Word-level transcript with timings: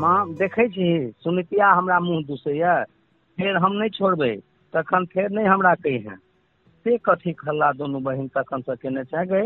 माँ 0.00 0.18
देखै 0.36 0.66
छी 0.70 0.86
सुनितिया 1.20 1.70
हमरा 1.72 1.98
मुँह 2.00 2.22
दुसैया 2.26 2.74
फेर 3.38 3.56
हम 3.58 3.72
नहि 3.74 3.88
छोड़बै 3.92 4.30
तखन 4.74 5.04
फेर 5.08 5.30
नहि 5.30 5.46
हमरा 5.48 5.74
कहिहेँ। 5.80 6.16
से 6.86 6.96
कथी 7.04 7.34
हल्ला 7.40 7.70
दुनू 7.74 8.00
बहिन 8.02 8.28
तखन 8.34 8.60
से 8.62 8.76
केने 8.78 9.04
छै 9.06 9.24
गै 9.28 9.42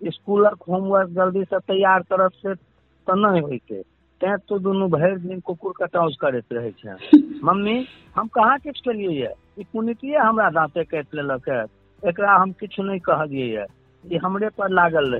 इसकुलक 0.00 0.62
होमवर्क 0.68 1.10
जल्दीसँ 1.12 1.58
तैयार 1.64 2.02
करब 2.06 2.32
से 2.36 2.54
तऽ 2.54 3.14
नहि 3.18 3.40
होइ 3.42 3.58
छै 3.62 3.82
तैँ 4.20 4.36
तो 4.44 4.58
दुनू 4.60 4.88
भरि 4.90 5.16
दिन 5.20 5.40
कुकुर 5.42 5.72
कटौज 5.76 6.16
करैत 6.20 6.52
रहै 6.52 6.72
छै। 6.76 6.96
मम्मी 7.44 7.76
हम 8.16 8.28
कहाँ 8.30 8.58
किछु 8.60 8.82
केलियै 8.82 9.12
यऽ 9.14 9.34
ई 9.58 10.14
हमरा 10.18 10.48
दाँते 10.52 10.84
काटि 10.86 11.16
लेलक 11.16 11.48
है 11.48 11.60
एकरा 12.02 12.34
हम 12.36 12.52
किछु 12.54 12.82
नहि 12.82 13.00
कहलियै 13.02 13.48
यऽ 13.50 13.66
ई 14.04 14.16
हमरे 14.18 14.48
पर 14.52 14.70
लागल 14.72 15.10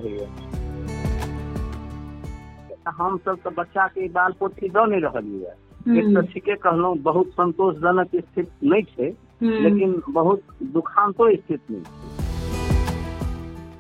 रहैए 2.90 3.16
सब 3.24 3.38
तऽ 3.44 3.54
बच्चा 3.54 3.86
के 3.88 4.08
बाल 4.12 4.32
पोथी 4.40 4.68
दऽ 4.70 4.86
नहि 4.86 5.00
रहलियै 5.00 5.40
यऽ 5.42 5.56
एक 5.94 6.08
तऽ 6.10 6.22
ठीके 6.28 6.56
कहलहुँ 6.58 6.96
बहुत 7.02 7.30
संतोषजनक 7.34 8.16
स्थिति 8.18 8.68
नहि 8.68 8.82
छै 8.90 9.10
लेकिन 9.60 10.00
बहुत 10.12 10.42
दुखांतो 10.72 11.30
स्थिति 11.36 11.72
नहि 11.72 11.84
छै। 11.84 12.06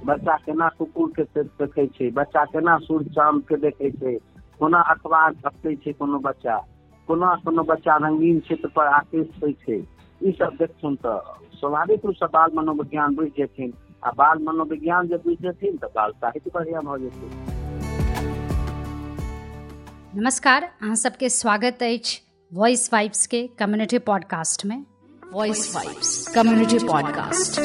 बच्चा 0.02 0.36
केना 0.38 0.68
कुकुर 0.78 1.10
के 1.18 1.42
देखे 1.42 1.86
छै 1.88 2.10
बच्चा 2.12 2.44
केना 2.46 2.76
सूर्य 2.80 3.10
चाँद 3.10 3.42
के 3.48 3.56
देखे 3.60 3.90
छै 3.92 4.16
कोना 4.60 4.80
अखबार 4.92 5.34
छपै 5.36 5.74
छै 5.76 5.92
कोनो 5.94 6.18
बच्चा 6.22 6.56
कोना 7.08 7.34
कोनो 7.44 7.62
बच्चा 7.64 7.96
रंगीन 7.98 8.40
चित्र 8.48 8.68
पर 8.70 8.86
आकृष्ट 8.92 9.42
होइ 9.42 9.52
छै 9.60 9.78
ई 10.20 10.32
सब 10.32 10.56
देखथुन 10.56 10.96
तऽ 10.98 11.18
स्वाभाविक 11.54 12.04
रूप 12.04 12.14
से 12.14 12.26
बाल 12.30 12.50
मनोविज्ञान 12.54 13.14
बुझि 13.14 13.30
जेथिन। 13.36 13.72
आ 14.02 14.10
बाल 14.16 14.42
मनोविज्ञान 14.42 15.08
जे 15.08 15.16
बुझि 15.18 15.36
जेथिन 15.42 15.76
तऽ 15.76 15.94
बाल 15.94 16.12
साहित्य 16.14 16.50
बढ़िया 16.54 16.80
भऽ 16.82 16.98
जेतै। 17.00 17.30
नमस्कार 20.16 20.62
अहाँ 20.64 20.94
सबके 20.96 21.28
स्वागत 21.28 21.82
अछि 21.82 22.20
वॉइस 22.52 22.88
वाइब्स 22.92 23.26
के 23.26 23.46
कम्युनिटी 23.58 23.98
पॉडकास्ट 23.98 24.64
में। 24.66 24.84
Voice 25.32 25.74
vibes 25.74 26.26
community 26.34 26.78
podcast 26.78 27.60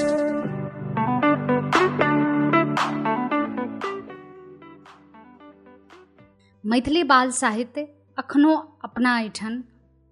Maithili 6.65 7.03
बाल 7.03 7.31
साहित्य 7.31 7.87
अखनो 8.17 8.55
अपना 8.83 9.19
एहिठाम 9.19 9.63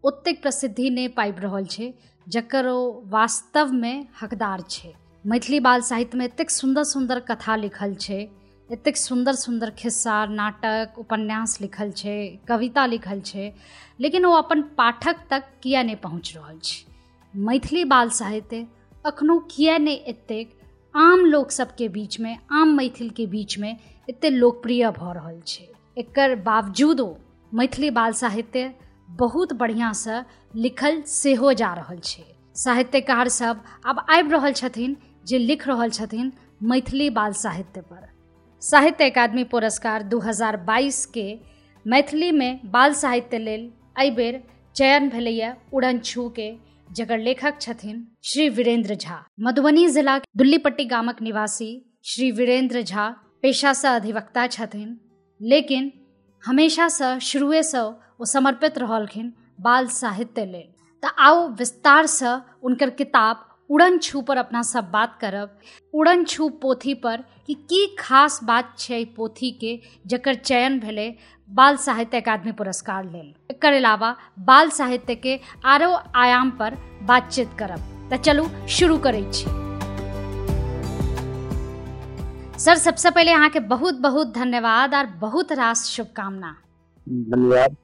ओतेक 0.04 0.42
प्रसिद्धि 0.42 0.90
नहि 0.90 1.08
पाबि 1.08 1.42
रहल 1.42 1.66
छै 1.66 1.94
जकर 2.28 2.68
ओ 2.68 3.02
वास्तवमे 3.06 3.94
हकदार 4.22 4.62
छै। 4.70 4.94
मैथिली 5.26 5.60
बाल 5.60 5.82
साहित्यमे 5.82 6.26
एतेक 6.26 6.50
सुन्दर 6.50 6.84
सुन्दर 6.84 7.20
कथा 7.20 7.56
लिखल 7.56 7.96
छै 7.96 8.28
एतेक 8.72 8.98
सुन्दर 8.98 9.34
सुन्दर 9.34 9.70
खिस्सा 9.70 10.26
नाटक, 10.26 10.94
उपन्यास 10.98 11.62
लिखल 11.62 11.92
छै, 11.92 12.40
कविता 12.48 12.86
लिखल 12.86 13.22
छै, 13.22 13.54
लेकिन 14.00 14.26
ओ 14.26 14.32
अपन 14.32 14.62
पाठक 14.62 15.16
तक 15.30 15.44
किया 15.64 15.84
नहि 15.84 15.96
पहुँच 15.96 16.34
रहल 16.36 16.60
छै? 16.64 16.92
मैथिली 17.36 17.86
बाल 17.86 18.10
साहित्य 18.10 18.68
अखनो 19.06 19.40
किया 19.40 19.78
नहि 19.78 19.94
एतेक 19.94 20.60
आम 20.96 21.26
लोक 21.26 21.52
सबके 21.52 21.88
बीचमे, 21.88 22.38
आम 22.52 22.68
मैथिलके 22.78 23.26
बीचमे 23.26 23.78
एतेक 24.10 24.34
लोकप्रिय 24.34 24.90
भऽ 24.92 25.14
रहल 25.14 25.42
छै? 25.48 25.68
एकर 25.98 26.36
बावजूदो 26.36 27.18
मैथिली 27.54 27.90
बाल 27.90 28.14
साहित्य 28.14 28.74
बहुत 29.10 29.54
बढ़िआँसँ 29.54 30.24
लिखल 30.56 31.02
सेहो 31.02 31.54
जा 31.54 31.74
रहल 31.74 32.00
छै। 32.00 32.24
साहित्यकार 32.56 33.28
सब 33.28 33.64
आब 33.86 34.06
आबि 34.10 34.32
रहल 34.32 34.54
छथिन, 34.54 34.98
जे 35.26 35.38
लिख 35.38 35.68
रहल 35.68 35.90
छथिन 35.90 36.34
मैथिली 36.64 37.10
बाल 37.10 37.34
साहित्य 37.34 37.82
पर। 37.82 38.21
साहित्य 38.62 39.10
अकादमी 39.10 39.44
पुरस्कार 39.44 40.04
2022 40.04 41.06
के 41.06 41.24
मैथिली 41.86 42.32
में 42.32 42.60
बाल 42.72 42.94
साहित्य 42.94 43.38
लेल 43.38 43.62
एहिबेर 44.00 44.42
चयन 44.76 45.10
भेलैए 45.10 45.54
उड़न 45.74 46.00
छू 46.00 46.28
के। 46.30 46.52
जकर 46.88 47.18
लेखक 47.18 47.58
छथिन 47.62 48.06
श्री 48.24 48.48
वीरेंद्र 48.50 48.96
झा। 48.96 49.18
मधुबनी 49.40 49.88
जिला 49.88 50.18
दुल्लीपट्टी 50.38 50.86
गामक 50.86 51.22
निवासी 51.22 51.72
श्री 52.06 52.32
वीरेंद्र 52.32 52.82
झा 52.82 53.10
पेशासँ 53.42 53.88
अधिवक्ता 53.90 54.48
छथिन, 54.48 54.98
लेकिन 55.42 55.92
हमेशासँ 56.44 57.18
शुरुएसँ 57.20 57.86
ओ 58.22 58.26
समर्पित 58.26 58.78
रहलखिन 58.78 59.34
बाल 59.62 59.88
साहित्य 59.88 60.46
लेल। 60.46 60.70
तऽ 61.04 61.16
आउ 61.20 61.48
विस्तारसँ 61.50 62.38
हुनकर 62.64 62.90
किताब 62.92 63.48
उड़न 63.72 63.98
छू 63.98 64.22
पर 64.22 64.38
अपना 64.38 64.62
सब 64.62 64.90
बात 64.92 65.18
करब। 65.22 65.60
उड़न 65.94 66.24
छू 66.24 66.50
पोथी 66.62 66.94
पर 66.94 67.24
कि 67.48 67.54
की 67.54 67.86
खास 68.00 68.40
बात 68.44 68.74
छै 68.80 69.04
पोथी 69.06 69.52
के 69.52 69.80
जकर 70.08 70.36
चयन 70.36 70.80
भेलै 70.80 71.08
बाल 71.50 71.78
साहित्य 71.78 72.20
अकादमी 72.22 72.52
पुरस्कार 72.52 73.04
लेल। 73.06 73.34
एकर 73.52 73.74
अलावा 73.74 74.16
बाल 74.40 74.70
साहित्यके 74.70 75.40
आरो 75.66 75.92
आयाम 76.16 76.52
पर 76.52 76.76
बातचीत 77.04 77.50
करब। 77.60 78.10
तऽ 78.12 78.18
चलू 78.18 78.46
शुरू 78.70 78.98
करै 78.98 79.24
छी। 79.32 79.46
सर 82.60 82.76
सबसे 82.76 83.12
पहले 83.12 83.32
अहाँके 83.32 83.60
बहुत 83.60 84.00
बहुत 84.00 84.34
धन्यवाद 84.34 84.96
और 84.96 85.06
बहुत 85.20 85.52
रास 85.52 85.86
शुभकामना। 85.86 86.56
धन्यवाद। 87.08 87.76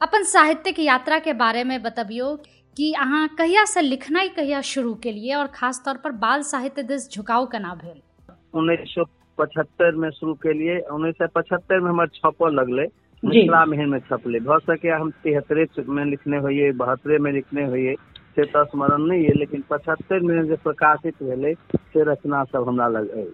अपन 0.00 0.22
साहित्यिक 0.24 0.78
यात्रा 0.78 1.18
के 1.18 1.32
बारे 1.32 1.64
में 1.64 1.82
बतबियो। 1.82 2.36
कि 2.76 2.92
अहाँ 2.94 3.26
कहिया 3.38 3.64
से 3.64 3.80
लिखनाइ 3.80 4.28
कहिया 4.28 4.60
शुरू 4.64 4.94
केलिए 5.02 5.34
और 5.34 5.46
खास 5.54 5.82
तौर 5.84 5.96
पर 6.04 6.12
बाल 6.20 6.42
साहित्य 6.42 6.82
दिस 6.82 7.10
झुकाव 7.12 7.46
केना 7.46 7.74
भेल 7.74 8.00
उन्नैस 8.54 8.88
सौ 8.88 9.04
पचहत्तर 9.38 9.94
में 9.96 10.10
शुरू 10.10 10.34
केलिए 10.42 10.78
उन्नैस 10.92 11.14
सौ 11.14 11.26
पचहत्तर 11.34 11.80
में 11.80 11.90
हमर 11.90 12.06
छपऽ 12.14 12.50
लगलै 12.50 12.86
मिथिला 13.22 13.64
मेहन 13.66 13.88
में 13.88 13.98
छपलै। 14.00 14.38
भऽ 14.40 14.58
सके 14.60 14.88
हम 14.90 15.10
तिहत्तरे 15.22 15.66
में 15.88 16.04
लिखने 16.04 16.38
होइए 16.38 16.72
बहत्तरे 16.78 17.18
में 17.18 17.30
लिखने 17.32 17.64
होइए 17.66 17.94
से 18.36 18.44
तऽ 18.46 18.64
स्मरण 18.64 19.02
नहीं 19.02 19.24
है 19.24 19.34
लेकिन 19.34 19.62
पचहत्तर 19.70 20.20
में 20.20 20.42
जे 20.48 20.56
प्रकाशित 20.64 21.22
भेलै 21.22 21.54
से 21.92 22.04
रचना 22.10 22.42
सब 22.44 22.68
हमरा 22.68 22.88
लग 22.88 23.08
अछि 23.10 23.32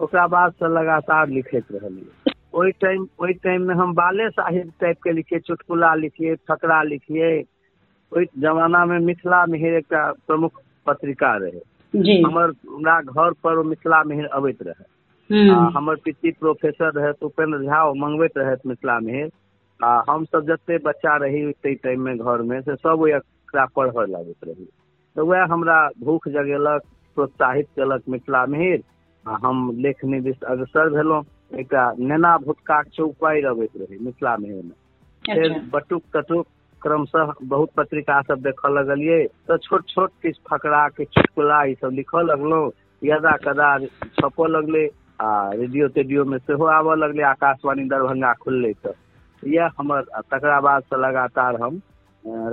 ओकरा 0.00 0.26
बाद 0.28 0.52
से 0.52 0.68
लगातार 0.74 1.28
लिखैत 1.30 1.72
रहलियै। 1.72 2.34
ओहि 2.54 2.72
टाइम 2.80 3.06
ओहि 3.20 3.32
टाइम 3.44 3.62
में 3.68 3.74
हम 3.74 3.94
बाले 3.94 4.28
साहित्य 4.30 4.72
टाइप 4.80 4.96
के 5.04 5.12
लिखिए 5.12 5.38
चुटकुला 5.46 5.94
लिखिए 5.94 6.34
फकरा 6.48 6.82
लिखिए 6.82 7.30
ओहि 8.12 8.26
जमाना 8.38 8.84
में 8.84 8.98
मिथिला 8.98 9.44
मेहर 9.46 9.74
एकटा 9.74 10.10
प्रमुख 10.26 10.60
पत्रिका 10.86 11.36
रहे। 11.36 11.60
हमर 12.22 12.52
हमरा 12.68 13.00
घर 13.00 13.32
पर 13.44 13.62
मिथिला 13.62 14.02
मेहर 14.04 14.24
अबैत 14.24 14.62
रहे। 14.62 14.84
आ 15.50 15.54
हमर 15.76 15.96
पिति 16.04 16.30
प्रोफेसर 16.30 16.92
रहे 16.92 17.12
उपेंद्र 17.26 17.58
झा 17.64 17.82
ओ 17.84 17.94
मंगबैत 17.94 18.38
रहे 18.38 18.56
मिथिला 18.66 18.98
मेहर। 19.00 19.30
आ 19.80 20.02
हम 20.10 20.24
सब 20.24 20.46
जते 20.46 20.78
बच्चा 20.78 21.16
रही 21.16 21.52
ताहि 21.52 21.96
में 21.96 22.16
घर 22.16 22.42
में 22.42 22.60
से 22.60 22.74
सब 22.76 23.06
एकरा 23.08 23.66
पढ़ऽ 23.76 24.06
लागैत 24.06 24.44
रही। 24.44 24.64
तऽ 25.16 25.22
वएह 25.22 25.44
हमरा 25.50 25.88
भूख 26.04 26.28
जगेलक 26.28 26.82
प्रोत्साहित 27.14 27.66
केलक 27.66 28.02
मिथिला 28.08 28.46
मेहर। 28.46 28.82
आ 29.26 29.36
हम 29.42 29.70
लेखनी 29.80 30.20
दिस 30.20 30.42
अग्रसर 30.42 30.88
भेलहुँ 30.88 31.24
एकटा 31.58 31.92
नेना 31.98 32.36
भुटकाक 32.38 32.86
चौपाइ 32.86 33.42
अबैत 33.42 33.70
रहे 33.76 33.98
मिथिला 33.98 34.36
मेहर 34.36 34.62
में 34.62 34.76
फेर 35.24 35.58
बटुक 35.72 36.02
तटुक 36.14 36.46
क्रमशः 36.82 37.32
बहुत 37.44 37.70
पत्रिका 37.76 38.20
सब 38.22 38.42
देखऽ 38.42 38.70
लगलियै। 38.70 39.24
तऽ 39.48 39.56
छोट 39.58 39.86
छोट 39.88 40.10
किछु 40.22 40.42
फकरा, 40.50 40.88
किछु 40.88 41.20
चुटकुला 41.20 41.62
ई 41.64 41.74
सब 41.74 41.90
लिखऽ 41.92 42.22
लगलहुँ। 42.22 42.70
यदा 43.02 43.36
कदा 43.44 43.70
छपऽ 44.14 44.46
लगलै, 44.48 44.84
आ 45.20 45.28
रेडियो 45.54 45.88
तेडियो 45.88 46.24
में 46.24 46.38
सेहो 46.38 46.64
आबऽ 46.72 46.96
लगलै, 46.96 47.22
आकाशवाणी 47.24 47.84
दरभंगा 47.88 48.32
खुललै 48.40 48.72
तऽ। 48.82 48.94
इएह 49.42 49.70
हमर 49.78 50.02
तकरा 50.30 50.60
बाद 50.60 50.82
से 50.82 50.96
लगातार 51.00 51.60
हम 51.62 51.80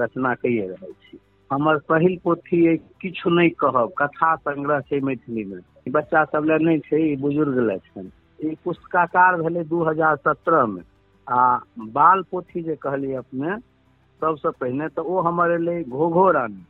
रचना 0.02 0.34
कैये 0.36 0.68
रहल 0.68 0.92
छी। 0.94 1.20
हमर 1.52 1.78
पहिल 1.90 2.18
पोथी 2.24 2.68
अइ, 2.68 2.78
किछु 3.02 3.30
नहि 3.30 3.50
कहब, 3.60 3.92
कथा 3.98 4.36
संग्रह 4.36 4.80
छै 4.80 5.00
मैथिली 5.00 5.44
में 5.46 5.60
बच्चा 5.92 6.24
सब 6.26 6.46
लए 6.46 6.58
नहि 6.58 6.80
छै 6.80 7.16
बुज़ुर्ग 7.22 7.58
लए 7.60 7.78
छनि। 7.78 8.56
पुस्तकाकार 8.66 9.38
दू 9.64 9.84
हज़ार 9.84 10.16
सत्रह 10.18 10.66
में 10.66 10.82
आ 11.28 11.60
बाल 11.94 12.22
पोथी 12.32 12.64
जे 12.64 12.76
कहलियै 12.76 13.16
अपने 13.16 13.56
सबसँ 14.24 14.52
पहिने 14.58 14.88
तऽ 14.92 15.08
ओ 15.08 15.22
हमर 15.24 15.52
एलै 15.54 15.78
घोघो 15.94 16.30
रानी 16.34 16.64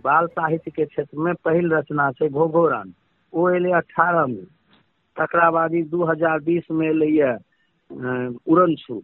बाल 0.00 0.26
साहित्य 0.28 0.70
के 0.72 0.84
क्षेत्र 0.86 1.18
में 1.20 1.34
पहिल 1.44 1.72
रचना 1.72 2.10
छै 2.14 2.28
घोघो 2.30 2.66
रानी 2.68 2.94
ओ 3.32 3.48
एलै 3.50 3.72
अठारह 3.76 4.26
में। 4.28 4.44
तकरा 5.16 5.50
बाद 5.52 5.74
ई 5.74 5.82
दू 5.88 6.04
हज़ार 6.06 6.38
बीस 6.42 6.70
में 6.72 6.86
एलैए 6.88 7.32
उड़न 8.46 8.74
छू 8.78 9.00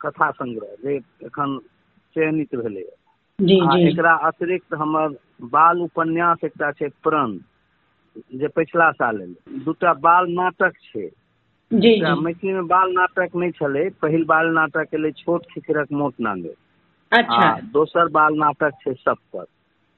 कथा 0.00 0.30
संग्रह 0.32 0.74
जे 0.82 0.96
एखन 1.26 1.58
चयनित 2.16 2.54
भेलैए 2.56 2.94
आ 3.62 3.76
एकरा 3.86 4.12
अतिरिक्त 4.28 4.74
हमर 4.76 5.16
बाल 5.50 5.80
उपन्यास 5.82 6.44
एकटा 6.44 6.70
छै 6.74 6.88
प्रण 7.02 7.38
जे 8.36 8.48
पिछला 8.52 8.90
साल 8.94 9.20
एलै। 9.22 9.62
दूटा 9.64 9.92
बाल 10.00 10.32
नाटक 10.34 10.80
छै। 10.84 11.08
मैथिली 12.18 12.52
में 12.52 12.66
बाल 12.68 12.92
नाटक 12.92 13.34
नहि 13.34 13.50
छलै 13.52 13.84
पहिल 13.98 14.24
बाल 14.28 14.50
नाटक 14.54 14.94
एलै 14.94 15.10
छोट 15.16 15.46
खिखरक 15.50 15.92
मोट 15.94 16.14
नांगे 16.20 16.54
अच्छा। 17.12 17.48
दोसर 17.72 18.08
बाल 18.12 18.38
नाटक 18.38 18.78
छै 18.78 18.94
सब 18.96 19.16
पर 19.28 19.44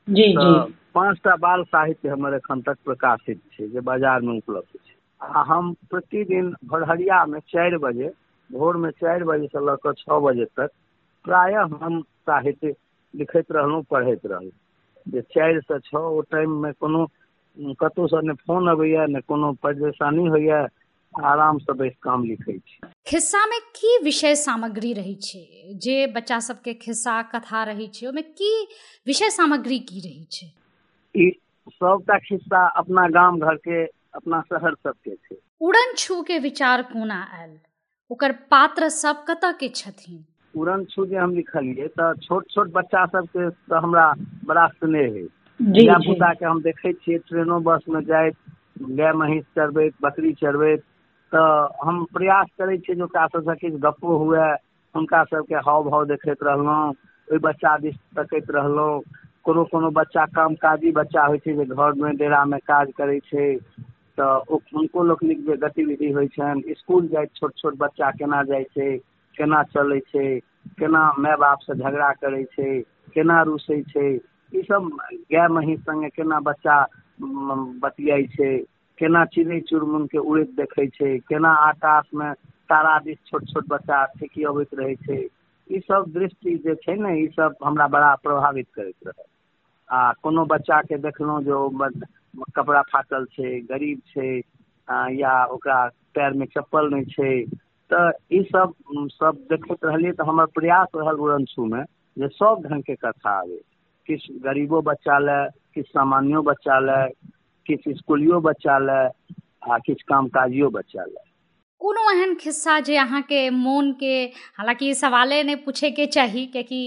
जी 0.09 0.27
जी। 0.37 0.53
पांचटा 0.95 1.35
बाल 1.39 1.63
साहित्य 1.65 2.09
हमर 2.11 2.35
एखन 2.35 2.61
तक 2.63 2.77
प्रकाशित 2.85 3.41
छै 3.51 3.69
जे 3.69 3.81
बाज़ार 3.83 4.21
में 4.23 4.37
उपलब्ध 4.37 4.79
छै। 4.79 4.95
आ 5.21 5.43
हम 5.45 5.73
प्रतिदिन 5.91 6.51
भोरहरिया 6.67 7.25
में 7.27 7.39
चारि 7.47 7.77
बजे 7.81 8.09
भोर 8.51 8.77
में 8.79 8.91
चारि 8.93 9.25
बजे 9.25 9.47
से 9.49 9.65
लऽ 9.67 9.77
कऽ 9.83 9.93
छओ 9.99 10.21
बजे 10.21 10.45
तक 10.55 10.71
प्रायः 11.25 11.77
हम 11.77 12.01
साहित्य 12.23 12.75
लिखैत 13.15 13.53
रहलहुँ 13.53 13.83
पढ़ैत 13.91 14.27
रहलहुँ। 14.27 14.53
जे 15.07 15.21
चारि 15.29 15.61
से 15.63 15.79
छओ 15.81 16.03
ओ 16.11 16.21
टाइममे 16.29 16.73
कोनो 16.75 17.07
कतहुसँ 17.77 18.21
ने 18.23 18.35
फ़ोन 18.37 18.69
अबैया 18.71 19.05
ने 19.09 19.21
कोनो 19.23 19.53
परेशानी 19.61 20.27
होइया 20.29 20.61
आरामसँ 21.13 21.77
बैस 21.77 21.97
काम 22.03 22.25
लिखै 22.25 22.59
छी। 22.61 22.81
खिस्सा 23.07 23.45
में 23.47 23.59
की 23.73 23.97
विषय 24.05 24.35
सामग्री 24.37 24.93
रही 24.95 25.15
छै? 25.17 25.41
जे 25.77 26.07
बच्चा 26.09 26.39
सबके 26.41 26.75
खिस्सा 26.77 27.21
कथा 27.33 27.63
रही 27.65 27.87
छै 27.91 28.07
ओहिमे 28.07 28.23
की 28.35 28.53
विषय 29.07 29.31
सामग्री 29.33 29.79
की 29.87 30.01
रही 30.01 30.25
छै? 30.33 30.51
ई 31.15 31.25
सबटा 31.73 32.17
खिस्सा 32.21 32.65
अपना 32.79 33.07
गाम 33.11 33.39
घरके 33.41 33.85
अपना 34.15 34.41
शहर 34.45 34.75
सबके 34.77 35.15
छै। 35.17 35.37
उड़न 35.61 35.95
छू 35.97 36.21
के 36.23 36.39
विचार 36.41 36.83
कोना 36.85 37.23
आयल? 37.33 37.59
ओकर 38.11 38.33
पात्र 38.51 38.89
सब 38.91 39.25
कतऽ 39.29 39.53
के 39.59 39.69
छथिन? 39.75 40.25
उड़न 40.55 40.85
छू 40.87 41.05
जे 41.07 41.17
हम 41.17 41.35
लिखलियै 41.35 41.87
तऽ 41.95 42.13
छोट 42.21 42.49
छोट 42.49 42.73
बच्चा 42.73 43.05
सबके 43.09 43.49
तऽ 43.67 43.81
हमरा 43.81 44.07
बड़ा 44.45 44.67
स्नेह 44.71 45.13
है 45.15 45.25
जी 45.61 45.87
धिया 46.01 46.33
के 46.35 46.45
हम 46.45 46.61
देखै 46.63 46.93
छियै 46.95 47.19
ट्रेनो 47.25 47.59
बस 47.65 47.85
में 47.89 48.01
जाइत 48.05 48.37
गाय 48.95 49.13
महिष 49.15 49.45
चरबैत 49.53 49.95
बकरी 50.03 50.33
चरबैत। 50.37 50.85
तऽ 51.33 51.69
हम 51.83 52.05
प्रयास 52.11 52.47
करै 52.55 52.77
जे 52.81 53.01
ओकरा 53.03 53.55
किछु 53.57 53.79
गप्पो 53.81 54.17
हुए 54.19 54.47
हुनका 54.95 55.23
सबके 55.27 55.55
हाव 55.63 55.85
भाव 55.85 56.05
देखैत 56.07 56.43
ओहि 57.29 57.39
बच्चा 57.41 57.77
दिस 57.79 57.95
तकैत 58.17 58.51
रहलहुँ। 58.51 59.01
कोनो 59.45 59.65
कोनो 59.67 59.91
बच्चा 59.93 60.25
काम 60.31 60.55
काजी 60.57 60.91
बच्चा 60.93 61.25
होइ 61.27 61.39
छै 61.41 61.55
जे 61.57 61.65
घरमे 61.67 62.13
डेरामे 62.17 62.59
काज 62.65 62.89
करै 62.95 63.19
छै 63.25 63.47
तऽ 64.19 64.33
ओ 64.49 64.59
हुनको 64.69 65.03
लोकनिक 65.05 65.45
जे 65.45 65.57
गतिविधि 65.59 66.11
होइ 66.11 66.27
छनि। 66.31 66.63
इसकुल 66.69 67.09
छोट 67.31 67.53
छोट 67.55 67.77
बच्चा 67.79 68.11
केना 68.13 68.43
जाइ 68.45 68.65
छै 68.71 68.89
केना 69.35 69.63
चलै 69.69 70.01
छै 70.05 70.27
केना 70.79 71.03
माय 71.19 71.37
बापसँ 71.39 71.75
झगड़ा 71.77 72.11
करै 72.17 72.43
छै 72.51 72.71
केना 73.15 73.41
रुसै 73.45 73.81
छै 73.87 74.09
सब 74.65 74.89
गाय 75.29 75.47
महिष 75.51 75.79
संगे 75.81 76.09
केना 76.11 76.39
बच्चा 76.43 76.77
म, 77.23 77.79
बतियाइ 77.81 78.27
छै। 78.29 78.53
केना 79.01 79.25
चिड़ै 79.29 79.59
चुड़मुनके 79.65 80.19
उड़ैत 80.25 80.51
देखै 80.55 80.87
छै 80.91 81.11
केना 81.25 81.51
आकाश 81.63 82.07
आकाशमे 82.07 82.31
तारा 82.69 82.99
दिस 83.01 83.19
छोट 83.27 83.45
छोट 83.47 83.69
बच्चा 83.69 83.99
ठेकियबैत 84.15 84.75
रहै 84.75 84.95
छै 85.01 85.19
ई 85.71 85.81
सब 85.83 86.11
दृष्टि 86.13 86.57
जे 86.61 86.75
छै 86.79 86.97
ने 86.99 87.15
ई 87.17 87.27
सब 87.33 87.57
हमरा 87.65 87.87
बड़ा 87.91 88.15
प्रभावित 88.21 88.69
करैत 88.75 89.07
रहै। 89.07 89.29
आ 89.89 90.01
कोनो 90.23 90.45
बच्चाके 90.47 90.97
देखलहुँ 91.01 91.43
जे 91.43 91.55
कपड़ा 92.55 92.83
फाटल 92.85 93.25
छै 93.29 93.51
गरीब 93.67 94.01
छै 94.07 94.29
या 95.15 95.33
ओकरा 95.49 95.79
पैरमे 96.15 96.47
चप्पल 96.49 96.91
नहि 96.91 97.05
छै 97.07 97.33
तऽ 97.91 98.11
ई 98.33 98.43
सब 98.45 98.73
म, 98.89 99.07
सब 99.11 99.41
देखैत 99.51 99.85
रहलियै 99.85 100.13
तऽ 100.15 100.29
हमर 100.29 100.47
प्रयास 100.53 100.89
रहल 100.95 101.17
उड़नछूमे 101.21 101.83
जे 102.17 102.29
सब 102.35 102.63
ढङ्गके 102.67 102.95
कथा 102.99 103.37
आबै। 103.39 103.61
किछु 104.09 104.35
गरीबो 104.41 104.81
बच्चा 104.85 105.19
लए 105.21 105.41
किछु 105.75 105.91
सामान्यो 105.91 106.43
बच्चा 106.45 106.79
लए 106.81 107.07
किछु 107.71 107.97
स्कूलियो 107.97 108.41
बच्चा 108.49 108.79
लए 108.87 109.09
आ 109.71 109.79
किछु 109.87 110.09
कामकाजियो 110.09 110.71
बच्चा 110.79 111.05
लए 111.07 111.25
कोनो 111.81 112.03
एहन 112.11 112.35
खिस्सा 112.37 112.79
जे 112.81 112.97
अहाँके 112.99 113.39
मोनके 113.53 114.13
हालाँकि 114.57 114.89
ई 114.91 114.95
सवाले 114.95 115.43
नहि 115.45 115.55
पूछेके 115.65 116.07
चाही 116.09 116.47
कियाकि 116.49 116.81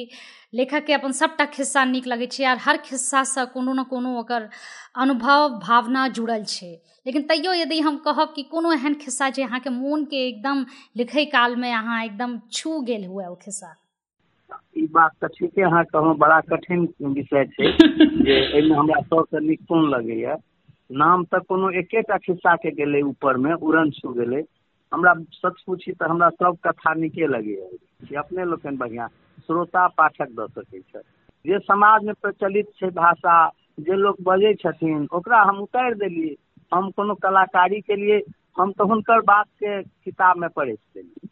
लेखकके 0.54 0.94
अपन 0.94 1.12
सभटा 1.14 1.46
खिस्सा 1.54 1.84
नीक 1.86 2.08
लगै 2.08 2.28
छै 2.28 2.44
आर 2.46 2.58
हर 2.62 2.78
खिस्सासँ 2.86 3.46
कोनो 3.54 3.74
ने 3.74 3.84
कोनो 3.86 4.12
ओकर 4.20 4.48
अनुभव 4.98 5.58
भावना 5.60 6.08
जुड़ल 6.12 6.44
छै। 6.48 6.70
लेकिन 7.06 7.24
तैयो 7.28 7.54
यदि 7.54 7.80
हम 7.82 7.98
कहब 8.02 8.34
कि 8.36 8.44
कोनो 8.48 8.72
एहन 8.74 8.94
खिस्सा 8.98 9.30
जे 9.32 9.44
अहाँके 9.44 9.70
मोनके 9.72 10.26
एकदम 10.28 10.66
लिखै 10.98 11.26
कालमे 11.30 11.72
अहाँ 11.74 12.04
एकदम 12.06 12.40
छू 12.54 12.80
गेल 12.84 13.06
हुए 13.08 13.26
ओ 13.28 13.36
खिस्सा। 13.42 13.74
ई 14.78 14.86
बात 14.90 15.12
तऽ 15.18 15.28
ठीके 15.30 15.62
अहाँ 15.64 15.84
कहलहुँ 15.86 16.16
बड़ा 16.18 16.40
कठिन 16.48 16.88
विषय 17.12 17.46
छै 17.50 17.72
जे 18.22 18.38
एहिमे 18.40 18.76
हमरा 18.76 19.02
सबसँ 19.04 19.40
नीक 19.44 19.62
कोन 19.66 19.90
लगैया। 19.90 20.36
नाम 20.90 21.24
तऽ 21.26 21.40
कोनो 21.46 21.70
एकेटा 21.78 22.18
खिस्साके 22.20 22.72
गेलै 22.74 23.02
ऊपरमे, 23.06 23.54
उड़न 23.64 23.90
छू 23.94 24.14
गेलै। 24.16 24.42
हमरा 24.92 25.14
सच 25.34 25.62
पूछी 25.64 25.92
तऽ 25.94 26.08
हमरा 26.08 26.30
सब 26.32 26.58
कथा 26.64 26.94
नीके 26.96 27.28
लगैया। 27.30 27.68
कि 28.02 28.16
अपने 28.18 28.46
लोकनि 28.46 28.78
बढ़िआँ 28.78 29.08
श्रोता 29.40 29.88
पाठक 29.96 30.30
दऽ 30.32 30.48
सकैत 30.50 30.84
छथि। 30.86 31.04
जे 31.46 31.58
समाजमे 31.62 32.14
प्रचलित 32.16 32.70
छै 32.74 32.90
भाषा, 32.92 33.36
जे 33.80 33.96
लोक 33.98 34.22
बजै 34.22 34.54
छथिन, 34.56 35.08
ओकरा 35.12 35.42
हम 35.44 35.60
उतारि 35.62 35.96
देलियै। 35.98 36.36
हम 36.72 36.90
कोनो 36.92 37.14
कलाकारी 37.18 37.80
के 37.82 37.96
लिए 37.96 38.22
हम 38.58 38.72
तऽ 38.74 38.88
हुनकर 38.88 39.22
बातके 39.24 39.82
किताबमे 39.84 40.48
पढ़ैत 40.56 40.80
देलियै 40.96 41.30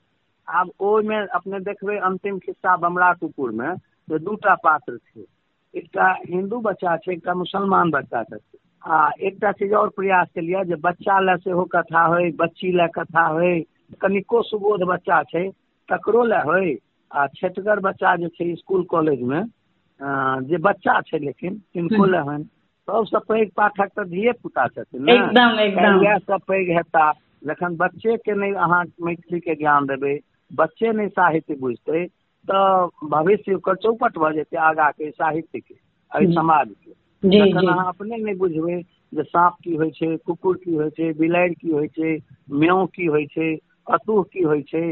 आब 0.47 0.71
ओहिमे 0.81 1.17
अपने 1.35 1.59
देखबै 1.61 1.97
अंतिम 2.03 2.39
खिस्सा 2.39 2.75
बमरा 2.77 3.11
कुकुरमे, 3.15 3.69
जे 4.07 4.19
दूटा 4.21 4.55
पात्र 4.63 4.97
छै। 4.99 5.25
एकटा 5.73 6.07
हिंदू 6.25 6.59
बच्चा 6.63 6.95
छै, 6.97 7.11
एकटा 7.13 7.33
मुसलमान 7.35 7.91
बच्चा 7.91 8.23
छै 8.25 8.39
आ 8.83 9.09
एकटा 9.21 9.51
चीज़ 9.51 9.73
और 9.73 9.89
प्रयास 9.89 10.27
केलियै 10.35 10.63
जे 10.65 10.75
बच्चा 10.75 11.19
लए 11.19 11.37
सेहो 11.37 11.63
कथा 11.65 12.01
होय 12.05 12.31
बच्ची 12.31 12.71
लए 12.71 12.87
कथा 12.87 13.25
होय 13.27 13.59
कनिको 14.01 14.41
सुबोध 14.41 14.83
बच्चा 14.83 15.21
छै 15.23 15.49
तकरो 15.89 16.23
लए 16.23 16.41
होय 16.45 16.75
आ 17.11 17.27
छेटगर 17.27 17.79
बच्चा 17.79 18.15
जे 18.15 18.27
छै 18.27 18.55
स्कूल 18.55 18.83
कॉलेजमे 18.83 19.37
अ, 19.37 20.39
जे 20.41 20.57
बच्चा 20.57 21.01
छै 21.01 21.19
लेकिन 21.19 21.57
तिनको 21.73 22.05
लए 22.05 22.19
हन 22.19 22.43
सबसँ 22.87 23.19
पैघ 23.19 23.47
पाठक 23.55 23.89
तऽ 23.95 24.03
धिये 24.03 24.31
पुता 24.31 24.67
छथिन 24.67 25.05
ने। 25.05 25.11
एकदम 25.13 25.59
एकदम। 25.59 25.99
वएह 25.99 26.17
सब 26.17 26.39
पैघ 26.47 26.69
हेता। 26.69 27.11
जखन 27.45 27.75
बच्चे 27.75 28.17
के 28.17 28.33
नहीं 28.35 28.53
अहाँ 28.53 28.83
मैथिली 29.01 29.39
के 29.39 29.55
ज्ञान 29.55 29.85
देबै 29.85 30.19
बच्चे 30.51 30.91
नहीं 30.91 31.07
साहित्य 31.07 31.55
बुझतै 31.55 32.05
तऽ 32.47 32.87
भविष्य 33.09 33.53
ओकर 33.53 33.75
चौपट 33.75 34.17
भऽ 34.17 34.33
जेतै 34.33 34.57
आगाँ 34.57 34.91
के 34.91 35.11
साहित्य 35.11 35.59
के 35.59 35.73
एहि 35.73 36.27
जी। 36.27 36.93
जखन 37.23 37.67
अहाँ 37.67 37.87
अपने 37.89 38.17
नहि 38.17 38.33
बुझबै 38.35 38.81
जे 39.13 39.23
साँप 39.25 39.57
की 39.59 39.75
होइ 39.75 39.89
छै 39.91 40.15
कुकुर 40.25 40.57
की 40.59 40.75
होइ 40.75 40.89
छै 40.91 41.11
बिलाड़ि 41.15 41.55
की 41.55 41.71
होइ 41.71 41.87
छै 41.89 42.15
म्याऊ 42.55 42.85
की 42.91 43.05
होइ 43.07 43.25
छै 43.29 43.49
अतुह 43.93 44.23
की 44.29 44.43
होइ 44.43 44.61
छै 44.65 44.83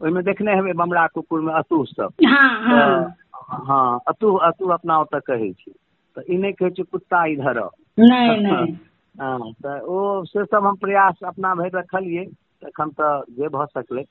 ओहिमे 0.00 0.22
देखने 0.24 0.54
हेबै 0.54 0.72
बमरा 0.76 1.06
कुकुरमे 1.10 1.52
अतुह 1.56 1.84
सब। 1.90 2.12
हाँ 2.24 2.48
हाँ। 2.62 3.14
हाँ 3.62 4.00
अतुह 4.08 4.46
अतुह 4.46 4.72
अपना 4.74 4.98
ओतऽ 5.00 5.20
कहै 5.24 5.52
छै। 5.54 5.72
तऽ 6.16 6.22
ई 6.26 6.36
नहि 6.38 6.52
कहै 6.54 6.70
छै 6.72 6.84
कुत्ता 6.88 7.24
इधर 7.30 7.58
आउ। 7.60 7.70
नहीं 8.00 8.38
नहीं। 8.38 8.76
हाँ 9.14 9.52
तऽ 9.56 9.80
ओ 9.88 10.24
से 10.26 10.44
सब 10.46 10.66
हम 10.66 10.76
प्रयास 10.78 11.18
अपना 11.26 11.54
भरि 11.54 11.70
रखलियै 11.74 12.24
एखन 12.66 12.90
तऽ 12.94 13.22
जे 13.32 13.48
भऽ 13.50 13.66
सकलै। 13.72 14.04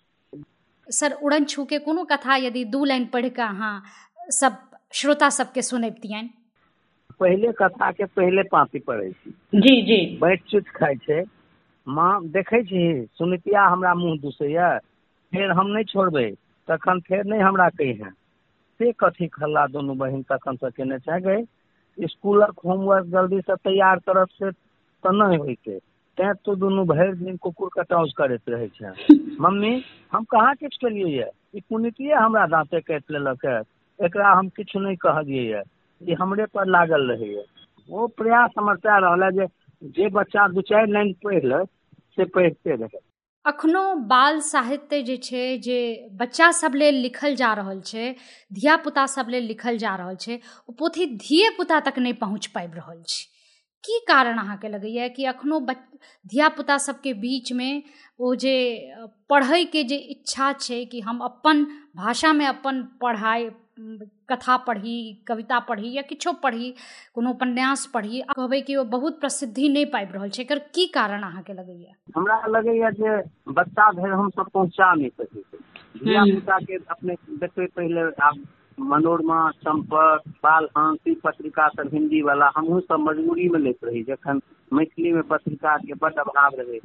सर 0.88 1.14
उड़न 1.22 1.46
छू 1.46 1.64
के 1.66 1.78
कोनो 1.82 2.04
कथा 2.08 2.36
यदि 2.38 2.64
दू 2.68 2.84
लाइन 2.86 3.06
पढ़ि 3.08 3.30
कऽ 3.32 3.48
अहाँ 3.48 3.74
सब 4.34 4.58
श्रोता 4.94 5.30
सबके 5.32 5.62
सुनैबतियनि? 5.64 6.30
पहिले 7.22 7.52
कथा 7.52 7.92
के 7.92 8.06
पहिले 8.06 8.44
पाँति 8.52 8.80
पढ़ै 8.80 9.10
छी। 9.12 9.32
जी 9.56 9.82
जी। 9.82 10.00
बैठ 10.22 10.44
चुट 10.48 10.68
खाइ 10.76 10.96
छै। 10.98 11.24
माँ 11.88 12.14
देखै 12.30 12.62
छी 12.64 12.84
सुनितिया 13.14 13.66
हमरा 13.66 13.94
मुँह 13.96 14.18
दुसैया 14.20 14.70
फेर 15.34 15.52
हम 15.52 15.68
नहि 15.68 15.84
छोड़बै 15.84 16.30
तखन 16.68 17.00
फेर 17.02 17.24
नहि 17.26 17.40
हमरा 17.42 17.70
कहिहेँ। 17.72 18.12
से 18.80 18.92
कथी 19.00 19.28
खल्ला 19.28 19.66
दुनू 19.68 19.94
बहिन 19.96 20.22
तखन 20.24 20.56
से 20.56 20.70
केने 20.72 21.00
छै 21.00 21.20
गई 21.22 22.08
स्कूलक 22.08 22.60
होमवर्क 22.66 23.06
जल्दी 23.08 23.40
से 23.42 23.56
तैयार 23.62 24.00
करब 24.00 24.28
से 24.34 24.52
तऽ 24.52 25.12
नहि 25.14 25.38
होइके 25.38 25.78
तैं 26.18 26.34
तू 26.46 26.56
दुनू 26.56 26.84
भरि 26.86 27.12
दिन 27.16 27.38
कुकुर 27.38 27.70
कटौज 27.74 28.14
करैत 28.18 28.50
रहै 28.50 28.68
छै। 28.70 28.94
मम्मी 29.42 29.74
हम 30.14 30.24
कहाँ 30.26 30.56
किछु 30.56 30.78
केलियै 30.78 31.12
यऽ 31.18 31.30
ई 31.56 31.62
पुनितिये 31.70 32.14
हमरा 32.16 32.46
दाँते 32.48 32.82
काटि 32.82 33.14
लेलक 33.14 33.46
है। 33.46 33.60
एकरा 34.00 34.32
हम 34.32 34.50
किछु 34.50 34.80
नहि 34.80 34.96
कहलियै 34.98 35.46
यऽ 35.52 35.64
ई 36.02 36.14
हमरे 36.22 36.46
पर 36.56 36.68
लागल 36.68 37.12
रहैया। 37.12 37.44
ओ 37.90 38.08
प्रयास 38.18 38.52
हमर 38.58 38.78
है 39.24 39.32
जे 39.32 39.48
जे 39.92 40.10
बच्चा 40.16 40.48
दू 40.50 40.62
चारि 40.72 40.92
लाइन 40.92 41.14
पढ़ि 41.24 41.40
ले 41.48 41.64
से 42.18 42.26
पढ़िते 42.28 42.76
रहे। 42.76 43.00
अखनो 43.46 43.82
बाल 44.10 44.40
साहित्य 44.42 45.02
जे 45.04 45.16
छै, 45.18 45.58
जे 45.58 46.10
बच्चा 46.14 46.52
सब 46.52 46.76
लेल 46.76 46.96
लिखल 46.98 47.36
जा 47.36 47.52
रहल 47.54 47.80
छै 47.82 48.06
धिया 48.52 48.76
पुता 48.84 49.06
सब 49.08 49.30
लेल 49.30 49.44
लिखल 49.46 49.78
जा 49.78 49.96
रहल 49.96 50.16
छै, 50.18 50.40
ओ 50.70 50.74
पोथी 50.74 51.06
धिये 51.18 51.50
पुता 51.58 51.80
तक 51.82 52.00
नहि 52.00 52.14
पहुँच 52.22 52.48
पाबि 52.56 52.78
रहल 52.78 53.02
छै। 53.08 53.26
की 53.84 54.00
कारण 54.08 54.38
अहाँके 54.38 54.68
लगैया 54.70 55.08
कि 55.08 55.26
अखनो 55.26 55.60
बच 55.60 55.78
धिया 56.26 56.50
पुता 56.58 56.78
सबके 56.78 57.14
बीचमे 57.16 57.72
ओ 58.20 58.34
जे 58.36 58.54
पढ़यके 59.30 59.84
जे 59.84 59.96
इच्छा 60.16 60.52
छै 60.60 60.84
कि 60.86 61.00
हम 61.02 61.20
अपन 61.22 61.64
भाषामे 61.96 62.46
अपन 62.46 62.82
पढ़ाइ 63.02 63.50
कथा 64.30 64.58
पढ़ी 64.68 64.96
कविता 65.28 65.60
पढ़ी 65.70 65.92
या 65.94 66.02
किछो 66.02 66.34
पढ़ी 66.44 66.74
कोनो 67.14 67.30
उपन्यास 67.32 67.86
पढ़ी 67.94 68.22
आ 68.22 68.34
कहबै 68.34 68.62
कि 68.62 68.76
ओ 68.76 68.84
बहुत 68.96 69.20
प्रसिद्धि 69.20 69.70
नहि 69.70 69.86
पाबि 69.96 70.14
रहल 70.14 70.30
छै। 70.30 70.42
एकर 70.44 70.60
की 70.76 70.86
कारण 70.98 71.24
अहाँके 71.24 71.54
लगैया? 71.54 71.94
हमरा 72.16 72.40
लगैया 72.48 72.90
जे 72.92 73.18
बच्चा 73.60 73.92
धरि 73.92 74.12
हमसब 74.12 74.50
पहुँचा 74.54 74.94
नहि 74.94 75.10
सकै 75.10 75.42
छी। 75.42 75.58
धिया 76.00 76.24
पुता 76.26 76.58
के 76.60 76.76
अपने 76.90 77.14
देखबै 77.30 77.66
पहिले 77.76 78.02
आब 78.26 78.44
मनोरमा 78.92 79.40
चंपक 79.64 80.24
बाल 80.44 80.68
हंस 80.78 81.16
पत्रिका 81.24 81.68
सब 81.70 81.90
हिंदी 81.94 82.22
वाला 82.22 82.52
हमहूँ 82.58 82.80
सब 82.82 83.00
मजबूरी 83.00 83.48
में 83.50 83.60
लैत 83.60 83.84
रही 83.84 84.04
जखन 84.04 84.42
मैथिली 84.72 85.12
में 85.14 85.24
पत्रिका 85.28 85.78
के 85.78 85.94
बड 86.02 86.20
अभाव 86.20 86.56
रहे 86.60 86.78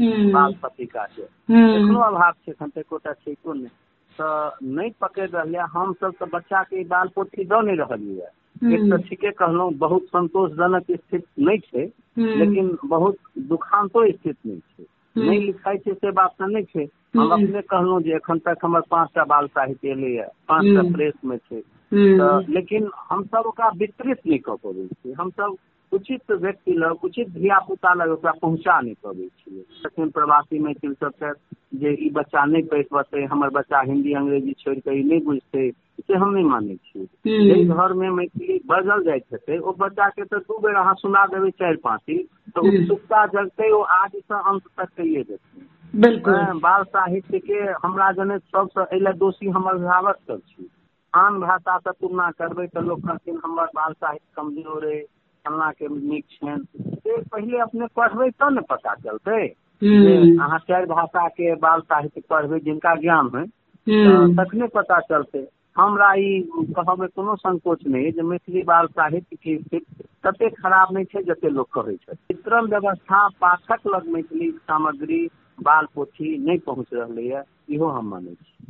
हम्म, 0.00 0.32
बाल 0.32 0.54
पत्रिका 0.62 1.04
के 1.16 1.22
हम्म, 1.22 1.76
एखनो 1.76 2.00
अभाव 2.00 2.32
छै 2.32 2.52
एखन 2.52 2.68
तऽ 2.68 2.80
एकोटा 2.80 3.12
छै 3.12 3.34
को 3.34 3.52
नहि। 3.54 3.68
तऽ 4.18 4.50
नहि 4.68 4.90
पकड़ि 5.00 5.56
हम 5.72 5.92
सब 5.92 6.12
तो 6.20 6.26
बच्चा 6.26 6.62
के 6.62 6.84
बाल 6.84 7.08
पोथी 7.08 7.44
दऽ 7.44 7.62
नहि 7.62 8.16
है 8.18 8.74
एक 8.74 8.82
तो 8.88 8.96
ठीके 8.98 9.30
कहलहुँ 9.32 9.72
बहुत 9.74 10.02
संतोषजनक 10.06 10.90
स्थिति 10.90 11.44
नहीं 11.44 11.58
छै 11.58 11.90
हम्म, 12.16 12.28
लेकिन 12.34 12.76
बहुत 12.84 13.16
दुखांतो 13.48 14.06
स्थिति 14.12 14.48
नहीं 14.48 14.60
है 14.80 14.86
नहीं 15.16 15.38
नहि 15.38 15.38
लिखाइ 15.40 15.78
छै 15.78 15.94
से 15.94 16.10
बात 16.10 16.34
तऽ 16.38 16.46
नहि 16.46 16.62
छै। 16.64 16.86
हम 17.18 17.28
हम्म। 17.28 17.32
अपने 17.32 17.60
कहलहुँ 17.62 18.00
जे 18.02 18.14
एखन 18.16 18.38
तक 18.38 18.64
हमर 18.64 18.80
पाँचटा 18.90 19.24
बाल 19.24 19.46
साहित्य 19.48 19.88
एलैए 19.88 20.26
पाँचटा 20.48 20.82
हम्म। 20.82 20.92
प्रेस 20.92 21.14
में 21.24 21.36
छै। 21.38 21.62
हम्म, 21.92 22.40
लेकिन 22.48 22.90
हमसभ 23.10 23.46
ओकरा 23.46 23.68
वितरित 23.76 24.26
नहि 24.26 24.38
कऽ 24.38 24.56
पबै 24.56 24.86
छियै 24.86 25.14
हमसभ 25.18 25.56
उचित 25.94 26.32
व्यक्ति 26.38 26.72
लग 26.76 27.04
उचित 27.04 27.28
धिया 27.30 27.58
पुता 27.66 27.92
लग 27.94 28.10
ओकरा 28.12 28.32
पहुँचा 28.38 28.80
नहि 28.80 28.94
पबै 29.00 29.28
छियै। 29.30 29.62
तखन 29.82 30.10
प्रवासी 30.10 30.58
मैथिल 30.60 30.92
सब 30.94 31.12
छथि 31.14 31.78
जे 31.78 31.92
ई 31.98 32.10
बच्चा 32.12 32.44
नहि 32.46 32.62
पढ़ि 32.64 32.82
पतै 32.90 33.24
हमर 33.26 33.50
बच्चा 33.52 33.80
हिंदी 33.84 34.12
अंग्रेज़ी 34.14 34.52
छोड़ि 34.58 34.80
कऽ 34.80 34.98
ई 34.98 35.02
नहि 35.04 35.20
बुझतै 35.22 35.70
से 36.00 36.16
हम 36.16 36.30
नहि 36.30 36.44
मानै 36.46 36.76
छियै। 36.78 37.06
हम्म। 37.26 37.46
जाहि 37.46 37.64
घरमे 37.74 38.08
मैथिली 38.12 38.58
बजल 38.64 39.02
जाइत 39.04 39.24
हेतै 39.28 39.58
ओ 39.60 39.72
बच्चा 39.78 40.08
के 40.10 40.24
तऽ 40.26 40.40
दू 40.44 40.58
बेर 40.60 40.76
अहाँ 40.76 40.94
सुना 40.96 41.24
देबै 41.28 41.50
चारि 41.54 41.76
पाँची 41.82 42.18
तऽ 42.50 42.60
हम्म। 42.62 42.70
उत्सुकता 42.70 43.24
जगतै 43.30 43.70
ओ 43.72 43.80
आदिसँ 43.96 44.42
अंत 44.44 44.68
तक 44.74 44.88
कहिए 44.92 45.22
देतै 45.24 45.66
बिल्कुल। 45.96 46.46
बाल 46.60 46.82
साहित्य 46.86 47.38
के 47.40 47.58
हमरा 47.82 48.10
जनैत 48.14 48.42
सबसँ 48.46 48.80
एहि 48.82 49.00
लए 49.00 49.12
दोषी 49.18 49.48
हम 49.50 49.68
अभिभावक 49.70 50.16
सब 50.22 50.40
छी। 50.42 50.68
आन 51.12 51.38
भाषा 51.40 51.76
से 51.78 51.92
तुलना 51.94 52.26
करबै 52.34 52.66
तऽ 52.68 52.82
लोक 52.84 53.00
कहथिन 53.02 53.40
हमर 53.44 53.72
बाल 53.74 53.92
साहित्य 53.94 54.32
कमज़ोर 54.36 54.86
अइ। 54.86 55.02
फल्लाँ 55.46 55.72
के 55.72 55.88
नीक 55.88 56.24
छनि 56.32 56.64
से 56.98 57.20
पहिले 57.22 57.58
अपने 57.60 57.86
पढ़बै 57.96 58.30
तब 58.30 58.52
ने 58.54 58.60
पता 58.70 58.94
चलतै। 58.94 59.42
हम्म, 59.82 60.40
अहाँ 60.42 60.58
चारि 60.58 60.86
भाषा 60.86 61.26
के 61.28 61.54
बाल 61.64 61.80
साहित्य 61.80 62.20
पढ़बै 62.30 62.58
जिनका 62.60 62.94
ज्ञान 63.00 63.28
होइ 63.34 63.44
हम्म, 63.86 64.34
तखने 64.36 64.66
पता 64.76 65.00
चलतै। 65.00 65.46
हमरा 65.76 66.12
ई 66.14 66.40
कहबै 66.76 67.06
कोनो 67.06 67.34
संकोच 67.36 67.80
नहि 67.86 68.04
अइ 68.04 68.10
जे 68.12 68.22
मैथिली 68.22 68.62
बाल 68.62 68.86
साहित्य 68.86 69.36
के 69.36 69.56
स्थिति 69.58 70.04
तते 70.24 70.50
खराब 70.50 70.92
नहि 70.94 71.04
छै 71.04 71.22
जते 71.22 71.50
लोक 71.50 71.68
कहै 71.78 71.96
छै। 71.96 72.12
वितरण 72.12 72.66
व्यवस्था 72.66 73.26
पाठक 73.40 73.86
लग 73.86 74.06
मैथिली 74.08 74.50
सामग्री 74.50 75.20
बाल 75.62 75.86
पोथी 75.94 76.36
नहि 76.38 76.58
पहुँच 76.58 76.86
रहलैए 76.92 77.42
इहो 77.74 77.88
हम 77.88 78.08
मानै 78.08 78.34
छी। 78.34 78.66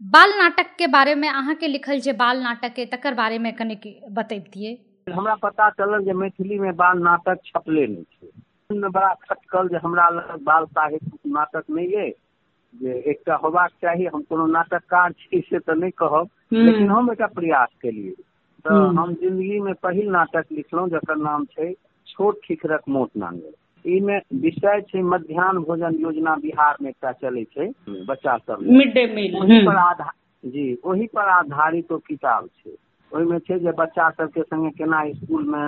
बाल 0.00 0.32
नाटक 0.38 0.74
के 0.78 0.86
बारे 0.86 1.14
में 1.14 1.28
अहाँ 1.28 1.54
के 1.54 1.68
लिखल 1.68 2.00
जे 2.00 2.12
बाल 2.12 2.42
नाटक 2.42 2.78
है 2.78 2.86
तकर 2.86 3.14
बारे 3.14 3.38
में 3.38 3.52
कनिक 3.56 3.82
बतैबतियै 4.12 4.76
हमरा 5.06 5.34
पता 5.34 5.68
चलल 5.70 6.04
जे 6.04 6.12
मैथिलीमे 6.12 6.72
बाल 6.72 6.98
नाटक 6.98 7.40
छपले 7.44 7.86
नहि 7.86 8.02
छै। 8.02 8.26
सुनमे 8.26 8.88
बड़ा 8.88 9.12
खटकल 9.22 9.68
जे 9.68 9.76
हमरा 9.76 10.08
लग 10.08 10.42
बाल 10.42 10.64
साहित्य 10.66 11.30
नाटक 11.30 11.64
नहि 11.70 11.94
अइ। 11.94 12.10
जे 12.74 12.94
एकटा 13.10 13.34
होबाक 13.34 13.70
चाही 13.82 14.04
हम 14.04 14.22
कोनो 14.22 14.46
नाटककार 14.46 15.12
छी 15.12 15.40
से 15.40 15.58
तऽ 15.58 15.74
नहि 15.74 15.90
कहब। 15.90 16.28
हम्म। 16.52 16.64
लेकिन 16.66 16.90
हम 16.90 17.10
एकटा 17.12 17.26
प्रयास 17.26 17.68
केलियै। 17.82 18.14
तऽ 18.64 18.70
हम्म। 18.70 18.98
हम 18.98 19.12
जिंदगीमे 19.14 19.72
पहिल 19.82 20.10
नाटक 20.10 20.44
लिखलहुँ 20.52 20.88
जकर 20.88 21.16
नाम 21.16 21.44
छै 21.44 21.72
छोट 22.06 22.38
ठिकरक 22.44 22.82
मोट 22.88 23.10
नांगर 23.16 23.88
ईमे 23.90 24.18
विषय 24.40 24.80
छै 24.80 25.02
मध्याह्न 25.02 25.58
भोजन 25.58 25.94
योजना 25.94 26.34
बिहारमे 26.36 26.88
एकटा 26.88 27.12
चलै 27.12 27.44
छै 27.44 27.68
बच्चा 28.08 28.36
सब 28.38 28.62
मिड 28.70 28.94
डे 28.94 29.06
मील 29.06 29.32
पर 29.34 29.52
हम्म, 29.52 29.78
आधार 29.78 30.10
जी 30.44 30.66
ओही 30.84 31.06
पर 31.06 31.28
आधारित 31.28 31.92
ओ 31.92 31.98
किताब 31.98 32.46
छै। 32.46 32.76
ओहिमे 33.16 33.38
छै 33.40 33.58
जे 33.58 33.72
बच्चा 33.74 34.08
सबके 34.12 34.42
संगे 34.44 34.70
केना 34.72 35.02
इसकुलमे 35.04 35.62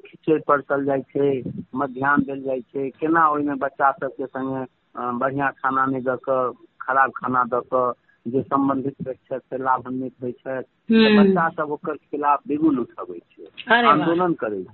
खिचड़ि 0.00 0.38
परसल 0.48 0.84
जाइ 0.84 1.02
छै 1.08 1.28
मध्याह्न 1.74 2.22
देल 2.22 2.42
जाइ 2.42 2.60
छै 2.64 2.88
केना 2.96 3.26
ओहिमे 3.28 3.54
बच्चा 3.58 3.90
सबके 3.94 4.26
संगे 4.28 4.62
अ, 4.94 5.10
बढ़िआँ 5.14 5.50
खाना 5.54 5.84
नहि 5.86 6.00
दऽ 6.02 6.16
कऽ 6.22 6.52
खराब 6.80 7.10
खाना 7.16 7.44
दऽ 7.46 7.60
कऽ 7.68 7.92
जे 8.26 8.42
सम्बन्धित 8.44 8.94
व्यक्ति 9.00 9.26
छथि 9.26 9.38
से 9.50 9.62
लाभान्वित 9.62 10.14
होइ 10.22 10.32
छथि 10.34 10.94
हम्म। 10.94 11.16
बच्चा 11.18 11.48
सब 11.50 11.70
ओकर 11.72 11.96
खिलाफ 11.96 12.40
बिगुल 12.48 12.78
उठबै 12.78 13.18
छै 13.18 13.46
आंदोलन 13.90 14.32
करै 14.34 14.62
छै। 14.64 14.72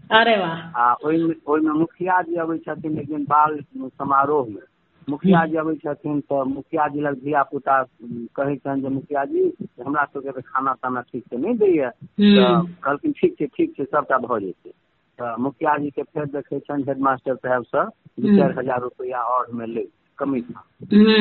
आ 0.76 0.92
ओहिमे 1.04 1.34
ओहिमे 1.46 1.72
मुखिया 1.78 2.20
जी 2.22 2.36
अबै 2.38 2.58
छथिन 2.58 2.96
लेकिन 2.96 3.24
बाल 3.28 3.60
समारोहमे। 3.74 4.64
मुखिया 5.08 5.44
जी 5.46 5.56
अबै 5.56 5.74
छथिन 5.76 6.20
तऽ 6.22 6.42
मुखिया 6.46 6.86
जी 6.88 7.00
लग 7.00 7.18
धिया 7.20 7.42
पुता 7.50 7.76
कहै 8.36 8.56
छनि 8.56 8.82
जे 8.82 8.88
मुखिया 8.88 9.24
जी 9.24 9.42
हमरा 9.80 10.04
सबके 10.06 10.30
तऽ 10.30 10.40
खाना 10.46 10.72
ताना 10.82 11.00
ठीक 11.02 11.24
से 11.24 11.36
नहि 11.36 11.54
दैया। 11.56 11.90
तऽ 11.90 12.40
हम्म, 12.40 12.66
कहलखिन 12.82 13.12
ठीक 13.20 13.36
छै 13.38 13.46
ठीक 13.56 13.76
छै 13.76 13.84
सबटा 13.86 14.18
भऽ 14.18 14.40
जेतै। 14.40 14.70
तऽ 15.18 15.36
मुखिया 15.38 15.76
जी 15.78 15.90
के 15.90 16.02
फेर 16.04 16.26
देखै 16.28 16.58
छनि 16.60 16.84
हेडमास्टर 16.88 17.34
साहेबसँ 17.36 17.84
दू 18.20 18.28
हम्म। 18.28 18.36
चारि 18.36 18.54
हज़ार 18.58 18.80
रुपैआ 18.80 19.20
और 19.30 19.52
मे 19.52 19.66
लै 19.66 19.84
कमीशन 20.18 20.60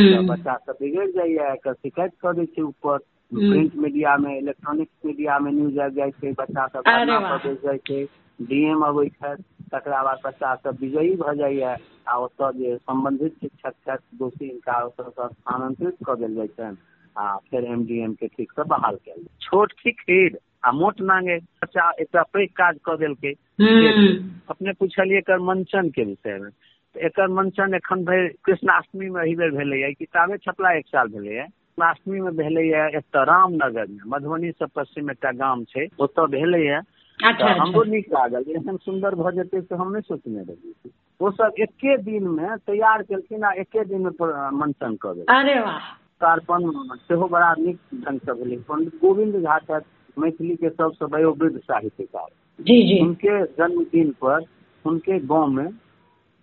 तऽ 0.06 0.22
बच्चा 0.26 0.56
सब 0.58 0.78
बिगड़ि 0.82 1.12
जाइया 1.12 1.52
एकर 1.54 1.74
शिकायत 1.76 2.14
कऽ 2.22 2.34
दै 2.34 2.46
छै 2.48 2.62
ऊपर। 2.64 2.98
हम्म। 3.32 3.50
प्रिंट 3.50 3.76
मीडिया 3.76 4.16
में 4.18 4.32
इलेक्ट्रॉनिक 4.38 4.90
मीडिया 5.06 5.38
में 5.40 5.52
न्यूज़ 5.52 5.80
आबि 5.80 5.96
जाइ 5.96 6.12
छै 6.14 6.32
बच्चा 6.34 6.68
सब 6.68 6.84
अरे 6.88 7.06
धरना 7.06 7.20
वाह। 7.20 7.32
पर 7.32 7.48
बैस 7.48 7.58
जाइ 7.64 7.78
छै। 7.80 8.06
डीएम 8.42 8.82
अबै 8.82 9.08
छथि 9.10 9.44
तकरा 9.72 10.04
बाद 10.04 10.20
बच्चा 10.26 10.56
सब 10.56 10.78
विजयी 10.82 11.16
भऽ 11.16 11.36
जाइया 11.36 11.78
आ 12.08 12.16
ओतऽ 12.16 12.52
जे 12.52 12.78
सम्बन्धित 12.78 13.34
शिक्षक 13.34 13.74
छथि 13.88 14.18
दोषी 14.18 14.46
हिनका 14.46 14.84
ओतऽसँ 14.84 15.28
स्थानांतरित 15.28 15.96
कऽ 16.06 16.16
देल 16.16 16.36
जाइ 16.36 16.48
छनि 16.48 16.78
आ 17.18 17.38
फेर 17.38 17.64
एम 17.64 17.86
डी 17.86 18.00
एम 18.00 18.14
के 18.14 18.28
ठीक 18.28 18.52
से 18.52 18.64
बहाल 18.64 18.96
कयल। 18.96 19.26
छोट 19.42 19.74
खिखीर 19.74 20.38
आ 20.66 20.72
मोट 20.72 21.02
नांगे 21.02 21.38
बच्चा 21.38 21.92
एकटा 22.00 22.22
पैघ 22.24 22.50
काज 22.50 22.78
कऽ 22.86 22.98
देलकै। 22.98 23.34
हम्म, 23.62 24.36
अपने 24.50 24.74
पूछलियै 24.74 25.18
एकर 25.18 25.40
मंचन 25.40 25.90
के 25.90 26.04
विषय 26.04 26.38
में 26.40 26.50
एकर 26.96 27.28
मंचन 27.28 27.74
एखन 27.74 28.04
भरि 28.06 28.28
कृष्णाष्टमी 28.44 29.10
में 29.10 29.24
एहि 29.24 29.36
बेर 29.36 29.52
भेलैया 29.52 29.90
किताबे 29.90 30.38
छपला 30.38 30.72
एक 30.74 30.88
साल 30.88 31.08
भेलैया। 31.08 31.44
कृष्णाष्टमी 31.44 32.20
में 32.20 32.36
भेलैया 32.36 32.88
एतऽ 32.88 33.24
रामनगर 33.24 33.86
में 33.88 34.00
मधुबनी 34.08 34.52
से 34.52 34.66
पश्चिम 34.66 35.12
एकटा 35.12 35.32
गाम 35.32 35.64
छै 35.64 35.88
ओतऽ 36.00 36.28
भेलैया। 36.28 36.82
अच्छा 37.20 37.52
हमरो 37.52 37.82
अच्छा। 37.82 37.92
नीक 37.92 38.06
लागल 38.14 38.44
एहन 38.52 38.78
सुन्दर 38.78 39.16
भऽ 39.16 39.32
जेतै 39.32 39.62
से 39.62 39.76
हम 39.76 39.92
नहि 39.92 40.02
सोचने 40.02 40.42
रहियै। 40.44 40.92
ओ 41.20 41.30
सब 41.32 41.60
एके 41.60 41.98
दिन 41.98 42.28
में 42.28 42.58
तैयार 42.58 43.04
केलखिन 43.04 43.44
आ 43.44 43.52
एके 43.52 43.84
दिन 43.86 44.02
में 44.02 44.12
मंचन 44.60 44.96
कऽ 44.96 45.24
अरे 45.30 45.60
वाह! 45.60 45.80
कार्पण 46.20 46.70
सेहो 47.08 47.28
बड़ा 47.28 47.54
नीक 47.60 47.80
ढंग 47.96 48.20
से 48.20 48.34
भेलै। 48.34 48.58
पंडित 48.68 48.96
गोविंद 49.02 49.42
झा 49.42 49.58
छथि 49.60 50.22
मैथिली 50.22 50.56
के 50.56 50.70
सबसे 50.70 51.06
वयोवृद्ध 51.06 51.58
साहित्यकार। 51.60 52.28
जी 52.60 52.82
जी। 52.84 53.00
उनके 53.02 53.42
जन्मदिन 53.46 54.12
पर 54.24 54.46
उनके 54.86 55.20
गाँव 55.20 55.48
में 55.48 55.68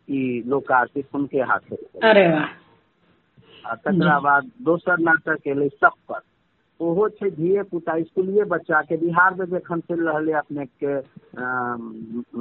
ई 0.08 0.42
लोकार्पित 0.46 1.06
उनके 1.14 1.40
हाथे। 1.50 1.76
अरे 2.10 2.28
वाह। 2.28 2.48
आ 3.64 3.74
तकरा 3.74 4.18
बाद 4.20 4.50
दोसर 4.62 4.98
नाटक 4.98 5.46
एलै 5.46 5.68
सप्पर 5.68 6.20
ओहो 6.82 7.08
छै 7.08 7.28
धिये 7.30 7.62
पुता 7.70 7.98
स्कूलिए 8.02 8.44
बच्चा 8.52 8.80
के 8.82 8.96
बिहार 8.96 9.34
में 9.34 9.44
जखन 9.46 9.80
चलि 9.80 10.04
रहल 10.06 10.28
है 10.28 10.34
अपने 10.34 10.64
के 10.82 10.94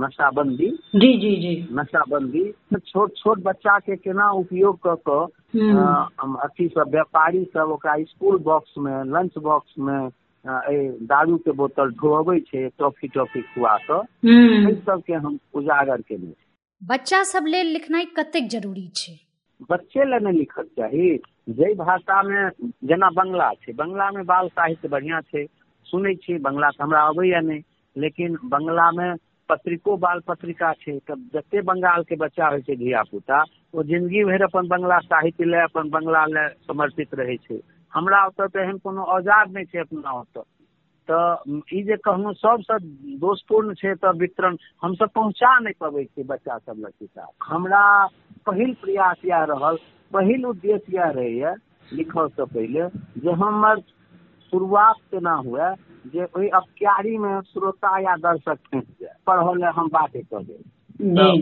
नशाबंदी। 0.01 0.69
जी 0.95 1.11
जी 1.19 1.35
जी। 1.41 1.53
नशाबंदी 1.73 2.43
छोट 2.77 3.13
छोट 3.17 3.39
बच्चा 3.43 3.77
के 3.79 3.95
केना 3.95 4.29
उपयोग 4.41 4.79
कऽ 4.87 4.95
कऽ 5.07 5.25
हम्म, 5.55 6.05
हम 6.21 6.33
अथी 6.43 6.67
सब 6.67 6.91
व्यापारी 6.91 7.43
सब 7.53 7.71
ओकरा 7.71 7.95
स्कूल 8.03 8.37
बॉक्स 8.43 8.73
में 8.77 8.93
लंच 9.13 9.37
बॉक्स 9.37 9.73
में 9.79 10.09
दारू 11.07 11.37
के 11.37 11.51
बोतल 11.51 11.91
ढोअबै 12.01 12.39
छै 12.39 12.67
टॉफी 12.79 13.07
टॉफी 13.07 13.41
खुआ 13.41 13.75
कऽ 13.89 14.01
हम्म, 14.27 14.67
एहि 14.67 14.75
सबके 14.85 15.13
हम 15.13 15.37
उजागर 15.53 16.01
केने 16.01 16.33
बच्चा 16.81 17.23
सब 17.23 17.45
लेल 17.47 17.67
लिखनाइ 17.67 18.05
कतेक 18.17 18.47
ज़रूरी 18.49 18.87
छै? 18.95 19.13
बच्चे 19.69 20.05
लए 20.05 20.19
नहि 20.19 20.37
लिखक 20.37 20.65
चाही। 20.73 21.09
जाहि 21.51 21.73
भाषामे 21.75 22.41
जेना 22.83 23.09
बंगला 23.11 23.51
छै 23.55 23.73
बंगलामे 23.73 24.23
बाल 24.25 24.47
साहित्य 24.49 24.87
बढ़िआँ 24.87 25.21
छै, 25.23 25.45
सुनै 25.85 26.13
छी, 26.17 26.37
बंगला 26.39 26.69
तऽ 26.71 26.83
हमरा 26.83 27.01
अबैया 27.07 27.39
नहि 27.41 27.61
लेकिन 27.95 28.37
बंगलामे 28.45 29.11
पत्रिको 29.49 29.95
बाल 29.99 30.19
पत्रिका 30.23 30.71
तऽ 30.83 31.15
जते 31.33 31.61
बंगालके 31.63 32.15
बच्चा 32.17 32.47
होइ 32.47 32.61
छै 32.61 32.75
धिया 32.77 33.01
पुता 33.05 33.41
ओ 33.73 33.83
ज़िंदगी 33.83 34.23
भरि 34.25 34.43
अपन 34.43 34.67
बंगला 34.67 34.99
साहित्य 35.01 35.45
लए 35.45 35.61
अपन 35.63 35.89
बंगला 35.89 36.25
लए 36.27 36.47
समर्पित 36.63 37.13
रहै 37.15 37.37
छै। 37.39 37.59
हमरा 37.93 38.23
एहन 38.55 38.77
कोनो 38.79 39.03
औज़ार 39.13 39.47
नहि 39.49 39.65
छै 39.65 39.79
अपना 39.79 40.11
ओतऽ। 40.13 40.43
तऽ 41.11 41.59
ई 41.71 41.83
जे 41.83 41.95
कहलहुँ 41.99 42.33
सबसँ 42.35 42.77
दोषपूर्ण 43.19 43.73
छै 43.75 43.93
तऽ 43.97 44.11
वितरण 44.17 44.57
हमसब 44.83 45.09
पहुँचा 45.15 45.57
नहि 45.59 45.73
पबै 45.79 46.03
छियै 46.05 46.25
बच्चा 46.27 46.57
सब 46.59 46.79
लग 46.79 46.91
किताब। 46.93 47.31
हमरा 47.45 47.83
पहिल 48.45 48.73
प्रयास 48.77 49.17
इएह 49.23 49.43
रहल 49.45 49.77
पहिल 50.11 50.45
उद्देश्य 50.47 50.91
इएह 50.91 51.09
रहैया 51.11 51.53
लिखऽसँ 51.91 52.45
पहिले 52.47 52.87
जे 53.19 53.31
हमर 53.37 53.79
शुरुआत 54.53 54.95
केना 55.05 55.33
हुए 55.39 55.69
जे 56.05 56.23
ओहि 56.27 56.47
अपक्यारीमे 56.55 57.39
श्रोता 57.43 57.97
या 58.01 58.15
दर्शक 58.19 58.57
फँसि 58.65 58.93
जाय 59.01 59.13
पढ़ऽ 59.27 59.53
लए 59.55 59.71
हम 59.75 59.89
बाटे 59.89 60.21
कऽ 60.23 60.43
देब। 60.43 60.63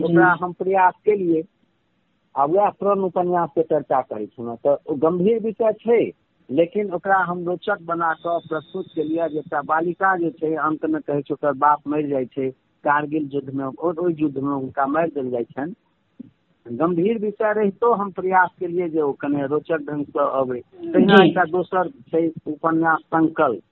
ओकरा 0.02 0.28
हम 0.40 0.52
प्रयास 0.54 0.94
केलिए 1.04 1.42
आ 2.34 2.44
वएह 2.46 2.68
प्रण 2.78 3.00
उपन्यास 3.02 3.48
के 3.50 3.62
चर्चा 3.64 4.00
करै 4.02 4.26
छलहुँ। 4.26 4.56
तऽ 4.58 4.76
ओ 4.86 4.94
गंभीर 4.98 5.38
विषय 5.42 5.72
छै 5.80 6.00
लेकिन 6.50 6.90
ओकरा 6.92 7.16
हम 7.24 7.44
रोचक 7.44 7.82
बना 7.84 8.12
कऽ 8.18 8.38
प्रस्तुत 8.44 8.86
केलिए 8.90 9.28
जे 9.28 9.38
एकटा 9.40 9.60
बालिका 9.64 10.14
जे 10.18 10.30
छै 10.34 10.52
अंतमे 10.62 11.00
कहै 11.02 11.22
छै 11.22 11.34
ओकर 11.34 11.52
बाप 11.58 11.86
मरि 11.86 12.08
जाइ 12.08 12.28
छै 12.30 12.48
कारगिल 12.84 13.28
युद्धमे 13.32 13.70
ओ- 13.70 13.94
ओहि 13.96 14.14
युद्धमे 14.18 14.54
हुनका 14.54 14.86
मारि 14.88 15.10
देल 15.12 15.30
जाइ 15.30 15.48
छनि। 15.50 15.74
गंभीर 16.66 17.18
विषय 17.18 17.52
रहितो 17.54 17.92
हम 17.94 18.10
प्रयास 18.12 18.50
केलिए 18.58 18.88
जे 18.88 19.00
ओ 19.00 19.12
कने 19.18 19.46
रोचक 19.48 19.84
ढंग 19.84 20.04
से 20.08 20.28
अबै। 20.38 20.60
तहिना 20.88 21.22
एकटा 21.22 21.44
दोसर 21.50 21.88
छै 22.06 22.26
उपन्यास 22.48 23.00
संकल्प। 23.08 23.62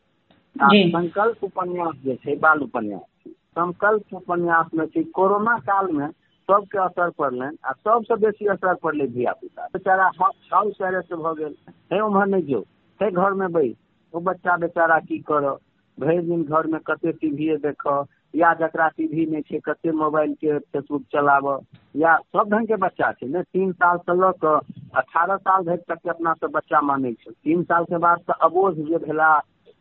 आ 0.56 0.72
संकल्प 0.86 1.44
उपन्यास 1.44 1.94
जे 2.02 2.14
छै 2.18 2.34
बाल 2.38 2.62
उपन्यास। 2.62 3.30
संकल्प 3.52 4.14
उपन्यास 4.14 4.70
में 4.74 4.86
छै 4.88 5.02
कोरोना 5.12 5.56
काल 5.64 5.92
में 5.92 6.08
सबके 6.48 6.78
असर 6.78 7.10
पड़लनि 7.18 7.56
आ 7.64 7.72
सबसे 7.78 8.16
बेसी 8.16 8.46
असर 8.48 8.74
पड़लै 8.82 9.06
धिया 9.08 9.32
पुता 9.34 9.66
बेचारा 9.72 10.10
हाउस 10.18 10.82
अरेस्ट 10.82 11.14
भऽ 11.16 11.34
गेल। 11.36 11.54
हे 11.92 12.00
उम्हर 12.00 12.26
नहि 12.26 12.42
जो 12.44 12.60
हे 13.00 13.10
घर 13.12 13.32
में 13.34 13.50
बैस। 13.52 13.74
ओ 14.14 14.20
बच्चा 14.22 14.56
बेचारा 14.56 14.98
की 15.00 15.18
करऽ 15.24 15.54
भरि 15.98 16.18
दिन 16.22 16.42
घर 16.46 16.66
में 16.66 16.80
कते 16.82 17.12
टीवीए 17.14 17.56
देखऽ 17.58 18.02
या 18.34 18.52
जकरा 18.54 18.88
टीवी 18.90 19.26
नहीं 19.26 19.42
छै 19.42 19.58
कते 19.64 19.92
मोबाइल 19.94 20.32
के 20.36 20.58
फेसबुक 20.60 21.02
चलाबऽ 21.12 21.56
या 21.94 22.16
सब 22.28 22.50
ढंग 22.50 22.66
के 22.66 22.76
बच्चा 22.78 23.10
छै। 23.12 23.26
ने 23.28 23.42
तीन 23.44 23.72
साल 23.74 23.98
से 24.00 24.16
लऽ 24.16 24.32
कऽ 24.38 24.58
अठारह 24.96 25.36
साल 25.38 25.64
धरि 25.64 25.82
तक 25.84 25.98
के 25.98 26.10
अपना 26.10 26.32
सब 26.34 26.50
बच्चा 26.52 26.80
मानै 26.82 27.12
छै। 27.14 27.30
तीन 27.34 27.62
साल 27.64 27.84
के 27.84 27.98
बाद 27.98 28.18
तऽ 28.22 28.38
अबोध 28.42 28.76
जे 28.84 28.98
भेला 29.00 29.30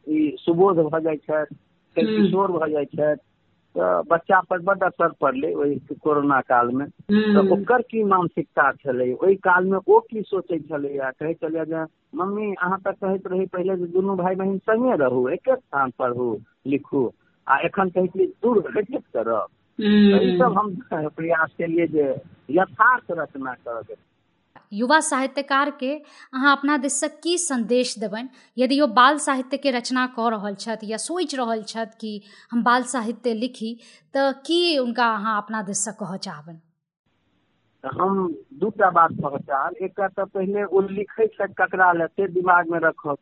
ई 0.07 0.19
सुबोध 0.39 0.77
भऽ 0.86 1.00
जाइ 1.01 1.17
छथि 1.19 1.55
हम्म। 1.95 2.07
किशोर 2.07 2.51
भऽ 2.51 2.69
जाइ 2.69 2.86
छथि 2.88 3.15
बच्चा 3.79 4.39
पर 4.41 4.60
बड 4.60 4.84
असर 4.84 5.12
पड़लै 5.22 5.53
ओहि 5.53 5.79
कोरोना 6.03 6.41
काल 6.41 6.67
में 6.67 6.88
तऽ 6.88 7.39
हम्म, 7.39 7.51
ओकर 7.51 7.81
की 7.81 8.03
मानसिकता 8.03 8.72
छलै 8.72 9.13
ओहि 9.13 9.36
काल 9.36 9.65
में 9.65 9.77
ओ 9.77 10.00
की 10.00 10.22
सोचै 10.22 10.60
छलैया 10.60 11.12
कहै 11.12 11.34
छलैया 11.34 11.63
जे 11.63 11.84
मम्मी 12.17 12.53
अहाँ 12.53 12.79
तऽ 12.79 12.91
कहैत 12.91 13.27
रही 13.27 13.46
पहिले 13.46 13.75
जे 13.77 13.88
दुनू 13.88 14.15
भाई 14.15 14.36
बहिन 14.36 14.57
संगे 14.57 14.96
रहू 14.96 15.27
एके 15.29 15.55
स्थान 15.55 15.91
पढ़ू 16.00 16.38
लिखू। 16.67 17.12
आ 17.48 17.57
एखन 17.57 17.89
कहै 17.89 18.07
दूर 18.25 18.60
भेटत 18.60 19.03
करब। 19.13 19.48
ई 19.79 20.38
सब 20.39 20.57
हम्म, 20.57 20.60
हम 20.60 21.10
प्रयास 21.10 21.50
केलिए 21.57 21.88
जे 21.88 22.15
यथार्थ 22.50 23.12
रचना 23.12 23.53
करब। 23.53 23.96
युवा 24.71 25.00
साहित्यकार 25.01 25.69
के 25.79 25.91
अहाँ 25.95 26.55
अपना 26.57 26.77
दिससँ 26.77 27.07
की 27.24 27.38
संदेश 27.38 27.97
देबनि? 28.00 28.29
यदि 28.57 28.79
ओ 28.81 28.88
बाल 28.93 29.17
साहित्य 29.19 29.57
के 29.57 29.71
रचना 29.71 30.05
कऽ 30.15 30.29
रहल 30.29 30.55
छथि 30.57 30.91
या 30.91 30.97
सोचि 31.00 31.38
रहल 31.38 31.63
छथि 31.65 31.97
कि 32.01 32.21
हम 32.51 32.63
बाल 32.63 32.83
साहित्य 32.88 33.33
लिखी 33.36 33.74
तऽ 34.13 34.31
की 34.45 34.59
हुनका 34.75 35.13
अहाँ 35.15 35.38
अपना 35.38 35.62
दिससँ 35.63 35.91
कहऽ 36.00 36.17
चाहबनि? 36.19 36.59
हम 37.83 38.27
दूटा 38.59 38.89
बात 38.91 39.12
पहचान 39.19 39.74
एकटा 39.81 40.07
तऽ 40.09 40.25
पहिले 40.33 40.63
ओ 40.65 40.81
लिखै 40.89 41.27
छथि 41.29 41.53
ककरा 41.57 41.91
लए 41.93 42.07
से 42.09 42.27
दिमाग 42.33 42.69
में 42.71 42.79
रखब 42.81 43.17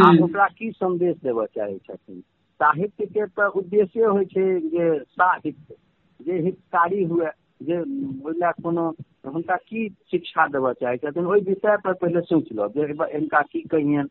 आ 0.00 0.10
हम्म, 0.10 0.24
ओकरा 0.24 0.46
की 0.54 0.70
संदेश 0.74 1.16
देबऽ 1.22 1.46
चाहै 1.54 1.78
छथिन? 1.80 2.20
साहित्य 2.60 3.06
के 3.08 3.26
तऽ 3.28 3.48
उद्देश्य 3.56 4.04
होइ 4.06 4.24
छै 4.26 4.46
जे 4.68 4.88
साहित्य 5.12 5.74
जे 6.20 6.38
हितकारी 6.40 7.02
हुए। 7.04 7.30
जे 7.60 7.78
ओहि 7.80 8.38
लए 8.38 8.50
कोनो 8.58 8.86
हुनका 9.26 9.56
की 9.64 9.88
शिक्षा 10.10 10.46
देबऽ 10.48 10.72
चाहै 10.74 10.96
छथिन 10.98 11.26
ओहि 11.26 11.40
विषय 11.42 11.76
पर 11.84 11.92
पहिले 11.96 12.20
सोचि 12.24 12.54
लो 12.54 12.68
जे 12.70 12.86
हिनका 13.06 13.40
की 13.48 13.60
कहियन 13.68 14.08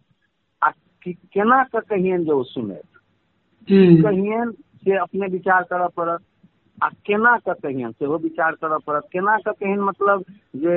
आ 0.61 0.69
की 1.05 1.13
केना 1.29 1.63
कऽ 1.69 1.79
कहियन 1.89 2.23
जे 2.25 2.31
ओ 2.33 2.43
सुनैत 2.45 3.01
हम्म, 3.67 3.95
कहियन 4.01 4.51
से 4.83 4.97
अपने 4.99 5.27
विचार 5.29 5.63
करऽ 5.65 5.87
पड़त 5.95 6.21
आ 6.77 6.89
केना 7.05 7.35
कऽ 7.39 7.53
कहियन 7.55 7.91
सेहो 7.93 8.17
विचार 8.19 8.55
करऽ 8.55 8.77
पड़त? 8.85 9.03
केना 9.11 9.37
कऽ 9.39 9.51
कहियन 9.53 9.79
मतलब 9.81 10.23
जे 10.55 10.75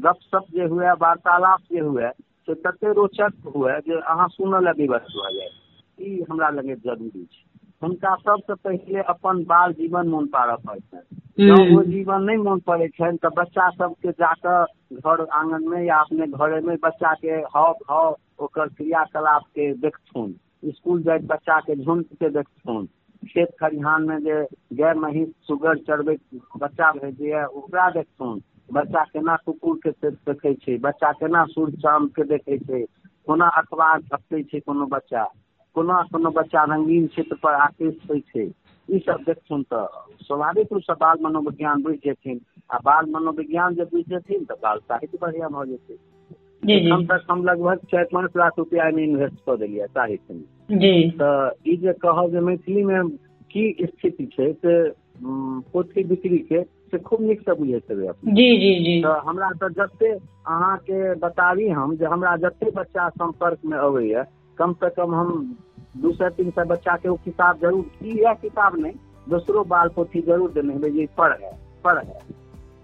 गपशप 0.00 0.46
जे 0.50 0.64
हुए 0.66 0.90
वार्तालाप 1.00 1.60
जे 1.72 1.80
हुए 1.80 2.10
से 2.48 2.54
तते 2.60 2.92
रोचक 2.92 3.52
हुए 3.56 3.78
जे 3.82 4.00
अहाँ 4.04 4.28
सुनऽ 4.30 4.60
लए 4.60 4.72
विवश 4.78 5.12
भऽ 5.16 5.32
जाय 5.34 5.50
ई 5.98 6.20
हमरा 6.30 6.48
लगे 6.50 6.74
ज़रूरी 6.78 7.24
छै। 7.24 7.42
हुनका 7.82 8.14
सबसँ 8.18 8.54
पहिले 8.64 9.02
अपन 9.10 9.44
बाल 9.46 9.72
जीवन 9.74 10.08
मोन 10.08 10.26
पाड़ऽ 10.30 10.56
पड़तनि। 10.66 11.20
जँ 11.38 11.54
ओ 11.76 11.82
जीवन 11.82 12.22
नहि 12.22 12.36
मोन 12.36 12.58
पड़ै 12.60 12.86
छनि 12.88 13.28
बच्चा 13.28 13.68
सबके 13.70 14.10
जाकऽ 14.10 14.64
घर 14.96 15.24
आँगन 15.32 15.68
में 15.68 15.82
या 15.82 15.96
अपने 15.96 16.26
घरे 16.28 16.60
में 16.60 16.76
बच्चा 16.76 17.12
के 17.14 17.38
हाव 17.54 17.72
भाव 17.88 18.16
ओकर 18.38 18.68
देखथुन। 18.68 20.34
स्कूल 20.66 21.02
जाइत 21.02 21.22
बच्चा 21.22 21.58
के 21.60 21.76
झुंड 21.76 22.04
के 22.04 22.28
देखथुन। 22.30 22.86
खेत 23.22 23.48
खलिहान 23.60 24.02
में 24.02 24.18
जे 24.18 24.40
गाय 24.72 24.94
महींष 24.94 25.28
सुगर 25.46 25.78
चरबै 25.78 26.16
बच्चा 26.56 26.90
भेजैया 26.92 27.44
ओकरा 27.46 27.90
देखथुन। 27.90 28.40
बच्चा 28.72 29.04
केना 29.04 29.36
कुकुर 29.36 29.78
के 29.86 29.90
देखै 30.10 30.76
बच्चा 30.78 31.12
केना 31.12 31.44
सूर्य 31.44 31.76
चाँद 31.76 32.10
के 32.16 32.24
देखै 32.24 32.84
कोना 33.26 33.46
अखबार 33.58 34.00
छपै 34.00 34.42
छै 34.42 34.60
कोनो 34.60 34.86
बच्चा, 34.86 35.24
कोना 35.76 36.02
कोनो 36.12 36.30
बच्चा 36.30 36.64
रंगीन 36.64 37.06
चित्र 37.06 37.36
पर 37.42 37.54
आकृष्ट 37.60 38.10
होइ 38.10 38.20
छै। 38.20 38.46
ई 38.94 38.98
सब 38.98 39.22
देखथुन 39.26 39.62
तऽ 39.62 39.86
स्वाभाविक 40.22 40.72
रूप 40.72 40.82
से 40.82 40.92
बाल 40.94 41.18
मनोविज्ञान 41.22 41.82
बुझि 41.82 41.96
जेथिन 41.96 42.40
आ 42.72 42.78
बाल 42.84 43.06
मनोविज्ञान 43.10 43.74
जब 43.74 43.84
बुझि 43.84 44.02
जेथिन 44.02 44.44
तऽ 44.44 44.54
बाल 44.54 44.78
साहित्य 44.78 45.18
बढ़िया 45.20 45.48
भऽ 45.48 45.66
जेतै। 45.66 45.98
एखन 46.72 47.06
तक 47.06 47.26
हम 47.30 47.44
लगभग 47.44 47.78
चारि 47.90 48.04
पाँच 48.04 48.30
लाख 48.36 48.52
रुपया 48.58 48.84
एहिमे 48.84 49.04
इन्वेस्ट 49.04 49.34
कऽ 49.34 49.56
देलियै 49.56 49.86
साहित्य 49.86 50.34
में 50.34 50.44
तऽ 51.10 51.72
ई 51.72 51.76
जे 51.76 51.92
कहब 51.92 52.30
जे 52.30 52.40
मैथिली 52.40 52.82
में 52.82 53.08
की 53.50 53.76
स्थिति 53.82 54.26
छै 54.26 54.52
से 54.52 54.90
पोथी 55.72 56.04
बिक्री 56.04 56.38
के 56.38 56.62
से 56.62 56.98
खूब 56.98 57.20
नीक 57.20 57.40
से 57.40 57.54
बुझैत 57.54 57.90
हेबै 57.90 58.06
अपने। 58.06 58.32
जी 58.32 58.56
जी 58.56 58.84
जी। 58.84 59.02
तऽ 59.02 59.20
हमरा 59.26 59.50
तऽ 59.50 59.68
जते 59.68 60.10
अहाँके 60.46 61.14
बताबी 61.14 61.68
हम 61.68 61.96
जे 61.96 62.04
हमरा 62.04 62.36
जते 62.36 62.70
बच्चा 62.70 63.08
संपर्क 63.08 63.58
में 63.64 63.78
अबैया 63.78 64.24
कम 64.58 64.72
से 64.72 64.90
कम 64.90 65.14
हम 65.14 65.56
दू 66.02 66.12
सौ 66.12 66.28
तीन 66.36 66.50
सौ 66.50 66.64
बच्चा 66.74 66.96
के 67.02 67.08
वो 67.08 67.16
किताब 67.24 67.58
ज़रूर 67.60 67.82
की 67.98 68.20
यह 68.22 68.32
किताब 68.42 68.78
नहीं 68.80 68.92
दूसरो 69.30 69.64
बाल 69.72 69.88
पोथी 69.96 70.20
ज़रूर 70.22 70.50
देने 70.52 70.72
हेबै 70.74 70.90
जे 70.96 71.06
पढ़े 71.18 71.50
पढ़े 71.84 72.02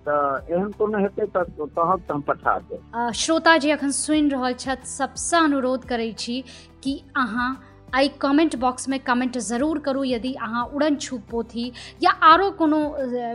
तऽ 0.06 0.52
एहन 0.54 0.70
कोनो 0.78 0.98
हेतै 0.98 1.26
तऽ 1.36 1.44
कहब 1.60 2.02
हम 2.10 2.20
पठा 2.28 2.58
देब 2.70 3.10
श्रोता 3.22 3.56
जी 3.64 3.70
अखन 3.70 3.90
सुन 3.96 4.30
रहल 4.30 4.54
छथि, 4.62 4.86
सबसँ 4.86 5.36
अनुरोध 5.38 5.84
करै 5.88 6.12
छी 6.18 6.42
कि 6.82 6.94
अहाँ 7.16 7.50
एहि 7.96 8.08
कमेंट 8.20 8.54
बॉक्स 8.56 8.88
में 8.88 8.98
कमेंट 9.00 9.38
ज़रूर 9.38 9.78
करू 9.78 10.02
यदि 10.04 10.32
अहाँ 10.42 10.64
उड़न 10.74 10.96
छू 10.96 11.18
पोथी 11.30 11.70
या 12.02 12.10
आरो 12.30 12.50
कोनो 12.58 12.78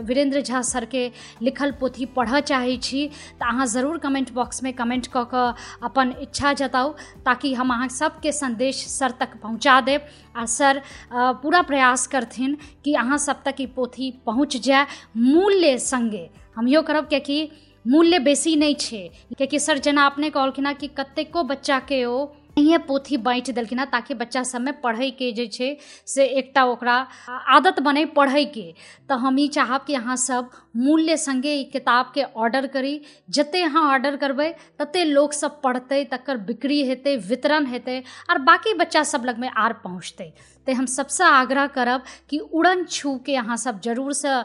वीरेंद्र 0.06 0.40
झा 0.40 0.60
सरके 0.64 1.10
लिखल 1.42 1.72
पोथी 1.80 2.04
पढ़ऽ 2.16 2.40
चाहै 2.42 2.76
छी 2.82 3.06
तऽ 3.40 3.46
अहाँ 3.46 3.66
ज़रूर 3.66 3.98
कमेंट 3.98 4.32
बॉक्समे 4.32 4.72
कमेंट 4.72 5.06
कऽ 5.16 5.52
अपन 5.82 6.14
इच्छा 6.22 6.52
जताउ 6.60 6.92
ताकि 7.26 7.52
हम 7.54 7.72
अहाँ 7.74 7.88
सबके 7.88 8.32
संदेश 8.32 8.86
सर 8.88 9.10
तक 9.20 9.36
पहुँचा 9.42 9.80
देब 9.80 10.06
आ 10.36 10.44
सर 10.46 10.82
पूरा 11.12 11.62
प्रयास 11.64 12.06
करथिन 12.06 12.56
कि 12.84 12.94
अहाँ 12.94 13.18
सब 13.18 13.42
तक 13.44 13.60
ई 13.60 13.66
पोथी 13.76 14.10
पहुँच 14.26 14.56
जाय 14.64 14.86
मूल्य 15.18 15.78
सङ्गे 15.82 16.28
हम 16.56 16.68
इहो 16.68 16.82
करब 16.82 17.08
कियाकि 17.08 17.48
मूल्य 17.84 18.18
बेसी 18.18 18.54
नहि 18.56 18.74
छै। 18.74 18.98
कियाकि 19.30 19.58
सर 19.58 19.78
जेना 19.78 20.06
अपने 20.06 20.30
कहलखिन 20.30 20.72
कि 20.74 20.86
कतेको 20.98 21.42
बच्चाके 21.50 22.04
ओ 22.04 22.24
इहे 22.56 22.76
पोथी 22.80 23.16
बाँटि 23.16 23.52
देलखिन 23.52 23.78
हेँ 23.78 23.86
ताकि 23.86 24.14
बच्चा 24.14 24.42
सबमे 24.42 24.72
पढ़ैके 24.82 25.30
जे 25.32 25.46
छै 25.46 25.76
से 26.06 26.24
एकटा 26.40 26.64
ओकरा 26.66 26.94
आदत 27.28 27.80
बनै 27.80 28.04
पढ़ैके। 28.16 28.64
तऽ 29.08 29.14
हम 29.14 29.38
ई 29.38 29.48
चाहब 29.48 29.84
कि 29.86 29.94
अहाँ 29.94 30.16
सब 30.16 30.50
मूल्य 30.76 31.16
सङ्गे 31.16 31.52
ई 31.54 31.64
किताबके 31.72 32.22
ऑर्डर 32.22 32.66
करी। 32.66 33.00
जते 33.28 33.62
अहाँ 33.62 33.82
ऑर्डर 33.90 34.16
करबै, 34.16 34.48
तते 34.78 35.04
लोक 35.04 35.32
सब 35.32 35.60
पढ़तै, 35.62 36.02
तकर 36.06 36.36
बिक्री 36.46 36.82
हेतै, 36.86 37.16
वितरण 37.18 37.66
हेतै 37.66 38.02
बाकी 38.40 38.74
बच्चा 38.74 39.02
सब 39.04 39.24
लगमे 39.24 39.48
आर 39.56 39.72
पहुँचतै। 39.84 40.32
तऽ 40.66 40.74
हम 40.74 40.86
सबसँ 40.86 41.24
आग्रह 41.24 41.66
करब 41.76 42.02
कि 42.30 42.38
उड़न 42.40 42.84
छूके 42.86 43.36
अहाँ 43.36 43.56
सब 43.58 43.80
जरूरसँ 43.80 44.44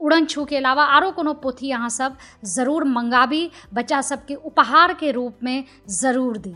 उड़न 0.00 0.24
छू 0.26 0.44
के 0.44 0.56
अलावा 0.56 0.84
आरो 0.96 1.10
कोनो 1.12 1.32
पोथी 1.38 1.70
अहाँ 1.70 1.88
सब 1.90 2.16
ज़रूर 2.46 2.84
मंगाबी, 2.90 3.50
बच्चा 3.72 4.00
सबके 4.02 4.34
उपहारके 4.34 5.10
रूपमे 5.12 5.62
ज़रूर 6.00 6.36
दी। 6.38 6.54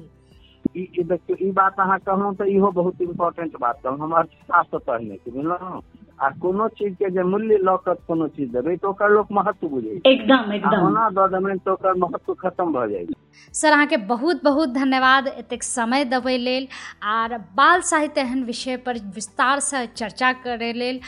देखियौ 0.76 1.36
ई 1.40 1.50
बात 1.52 1.80
अहाँ 1.80 1.98
कहलहुँ 2.00 2.34
तऽ 2.36 2.48
इहो 2.48 2.70
बहुत 2.72 3.00
इम्पोर्टेंट 3.02 3.56
बात 3.58 3.76
कहलहुँ। 3.76 4.00
हम 4.02 4.12
अर्थशास्त्र 4.16 4.78
पढ़ने 4.80 5.16
छी 5.16 5.30
बुझलहुँ? 5.32 5.80
आ 6.18 6.28
कोनो 6.38 6.68
चीज़ 6.72 6.94
के 6.96 7.10
जे 7.10 7.22
मूल्य 7.24 7.56
लऽ 7.60 7.76
कऽ 7.82 7.94
कोनो 8.06 8.28
चीज़ 8.30 8.50
देबै 8.52 8.76
तऽ 8.76 8.88
ओकर 8.88 9.10
लोक 9.10 9.32
महत्व 9.32 9.68
बुझै 9.68 10.00
एकदम 10.06 10.52
एकदम। 10.52 10.86
ओना 10.86 11.08
दऽ 11.12 11.28
देबै 11.30 11.56
तऽ 11.58 11.70
ओकर 11.72 11.94
महत्व 11.98 12.34
खत्म 12.38 12.72
भऽ 12.72 12.88
जाइ 12.88 13.06
सर 13.54 13.72
अहाँके 13.72 13.96
बहुत 14.06 14.42
बहुत 14.44 14.68
धन्यवाद 14.70 15.26
एतेक 15.28 15.62
समय 15.64 16.04
देबै 16.06 16.36
लेल 16.38 16.66
आर 17.10 17.36
बाल 17.54 17.80
साहित्य 17.84 18.20
एहन 18.22 18.42
विषय 18.44 18.76
पर 18.78 18.98
विस्तार 19.10 19.14
विस्तारसँ 19.56 19.84
चर्चा 19.94 20.32
करै 20.40 20.72
लेल। 20.74 21.00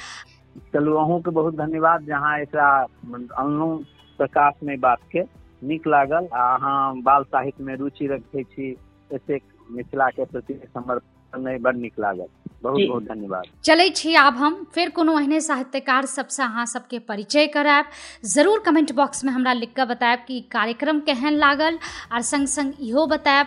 चलू 0.68 0.94
अहूँके 0.96 1.30
बहुत 1.32 1.54
धन्यवाद 1.56 2.02
जे 2.02 2.12
अहाँ 2.14 2.38
एकरा 2.40 2.68
अनलहुँ 3.04 3.78
प्रकाशमे 4.18 4.74
ई 4.74 4.76
बातके। 4.78 5.22
नीक 5.62 5.86
लागल 5.88 6.26
आ 6.34 6.42
अहाँ 6.54 7.00
बाल 7.02 7.24
साहित्यमे 7.26 7.74
रुचि 7.76 8.06
रखै 8.08 8.42
छी 8.46 8.70
एतेक 9.10 9.42
मिथिलाके 9.70 10.24
प्रति 10.24 10.54
समर्पण 10.66 11.42
नहीं 11.42 11.58
बड 11.58 11.76
नीक 11.76 11.98
लागल। 12.00 12.26
बहुत 12.62 12.80
बहुत 12.88 13.02
धन्यवाद। 13.04 13.44
चलै 13.64 13.88
छी 13.90 14.14
आब 14.16 14.36
हम 14.36 14.54
फिर 14.74 14.90
कोनो 14.90 15.18
एहने 15.18 15.40
साहित्यकार 15.40 16.06
सबसँ 16.06 16.42
अहाँ 16.42 16.64
सबके 16.66 16.98
परिचय 17.08 17.46
करायब। 17.46 17.86
ज़रूर 18.26 18.62
कमेंट 18.66 18.92
बॉक्समे 18.92 19.32
हमरा 19.32 19.52
लिख 19.52 19.72
कऽ 19.76 19.84
बतायब 19.86 20.24
कि 20.28 20.40
कार्यक्रम 20.52 21.00
केहन 21.00 21.34
लागल 21.36 21.78
आर 22.12 22.22
संग 22.22 22.46
संग 22.48 22.72
इहो 22.80 23.06
बतायब। 23.06 23.46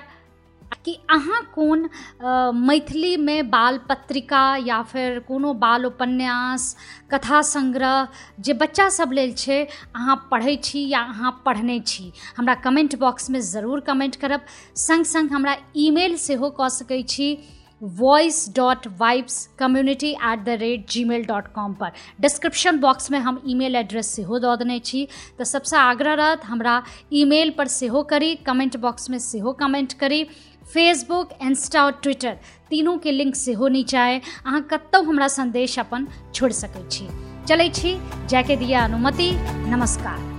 कि 0.86 0.94
अहाँ 1.10 1.42
कोन 1.56 1.84
अ, 1.86 2.52
मैथिलीमे 2.56 3.42
बाल 3.52 3.78
पत्रिका 3.90 4.44
या 4.66 4.82
फिर 4.92 5.20
कोनो 5.28 5.54
बाल 5.64 5.86
उपन्यास 5.86 6.76
कथा 7.14 7.42
संग्रह 7.52 8.08
जे 8.40 8.54
बच्चा 8.64 8.88
सब 8.98 9.12
लेल 9.14 9.34
छै 9.38 9.64
अहाँ 9.96 10.16
पढ़ै 10.32 10.56
छी 10.64 10.88
या 10.90 11.00
अहाँ 11.00 11.32
पढ़ने 11.46 11.80
छी 11.88 12.12
हमरा 12.38 12.56
कमेंट 12.66 12.96
बॉक्समे 13.00 13.42
ज़रूर 13.42 13.80
कमेंट 13.88 14.16
करब। 14.16 14.46
संग 14.88 15.06
संग 15.06 15.32
हमरा 15.32 15.56
ईमेल 15.78 16.16
सेहो 16.18 16.50
कऽ 16.60 16.70
सकै 16.70 17.02
छी 17.10 17.36
voice 17.82 18.46
dot 18.56 18.86
vibes 19.00 19.36
community 19.60 20.10
at 20.12 20.44
the 20.46 20.50
rate 20.62 20.86
Gmail 21.04 21.24
dot 21.26 21.48
com 21.54 21.74
पर 21.74 21.92
डिस्क्रिप्शन 22.22 22.80
बॉक्समे 22.80 23.18
हम 23.20 23.42
ईमेल 23.50 23.76
एड्रेस 23.76 24.08
सेहो 24.16 24.40
दऽ 24.40 24.56
देने 24.58 24.78
छी। 24.80 25.08
तऽ 25.40 25.44
सबसँ 25.44 25.78
आग्रह 25.78 26.14
रहत 26.14 26.46
हमरा 26.46 26.82
ईमेल 27.14 27.50
पर 27.58 27.68
सेहो 27.68 28.04
करी 28.12 28.34
कमेंट 28.46 28.78
बॉक्समे 28.78 29.20
सेहो 29.20 29.54
कमेंट 29.62 29.94
करी। 29.94 30.26
फेसबुक 30.74 31.30
इंस्टा 31.42 31.86
और 31.86 31.92
ट्विटर 31.92 32.30
तीनों 32.30 32.40
तीनूके 32.70 33.12
लिंक 33.12 33.36
सेहो 33.36 33.68
नीचा 33.68 34.04
अहाँ 34.46 34.62
कतौ 34.62 35.02
हमरा 35.02 35.28
संदेश 35.28 35.80
अपन 35.80 36.08
छोड़ 36.36 36.52
सकैत 36.52 36.92
छी। 36.92 37.08
छी 37.70 38.02
जाके 38.28 38.56
दिया 38.56 38.84
अनुमति। 38.84 39.32
नमस्कार। 39.46 40.31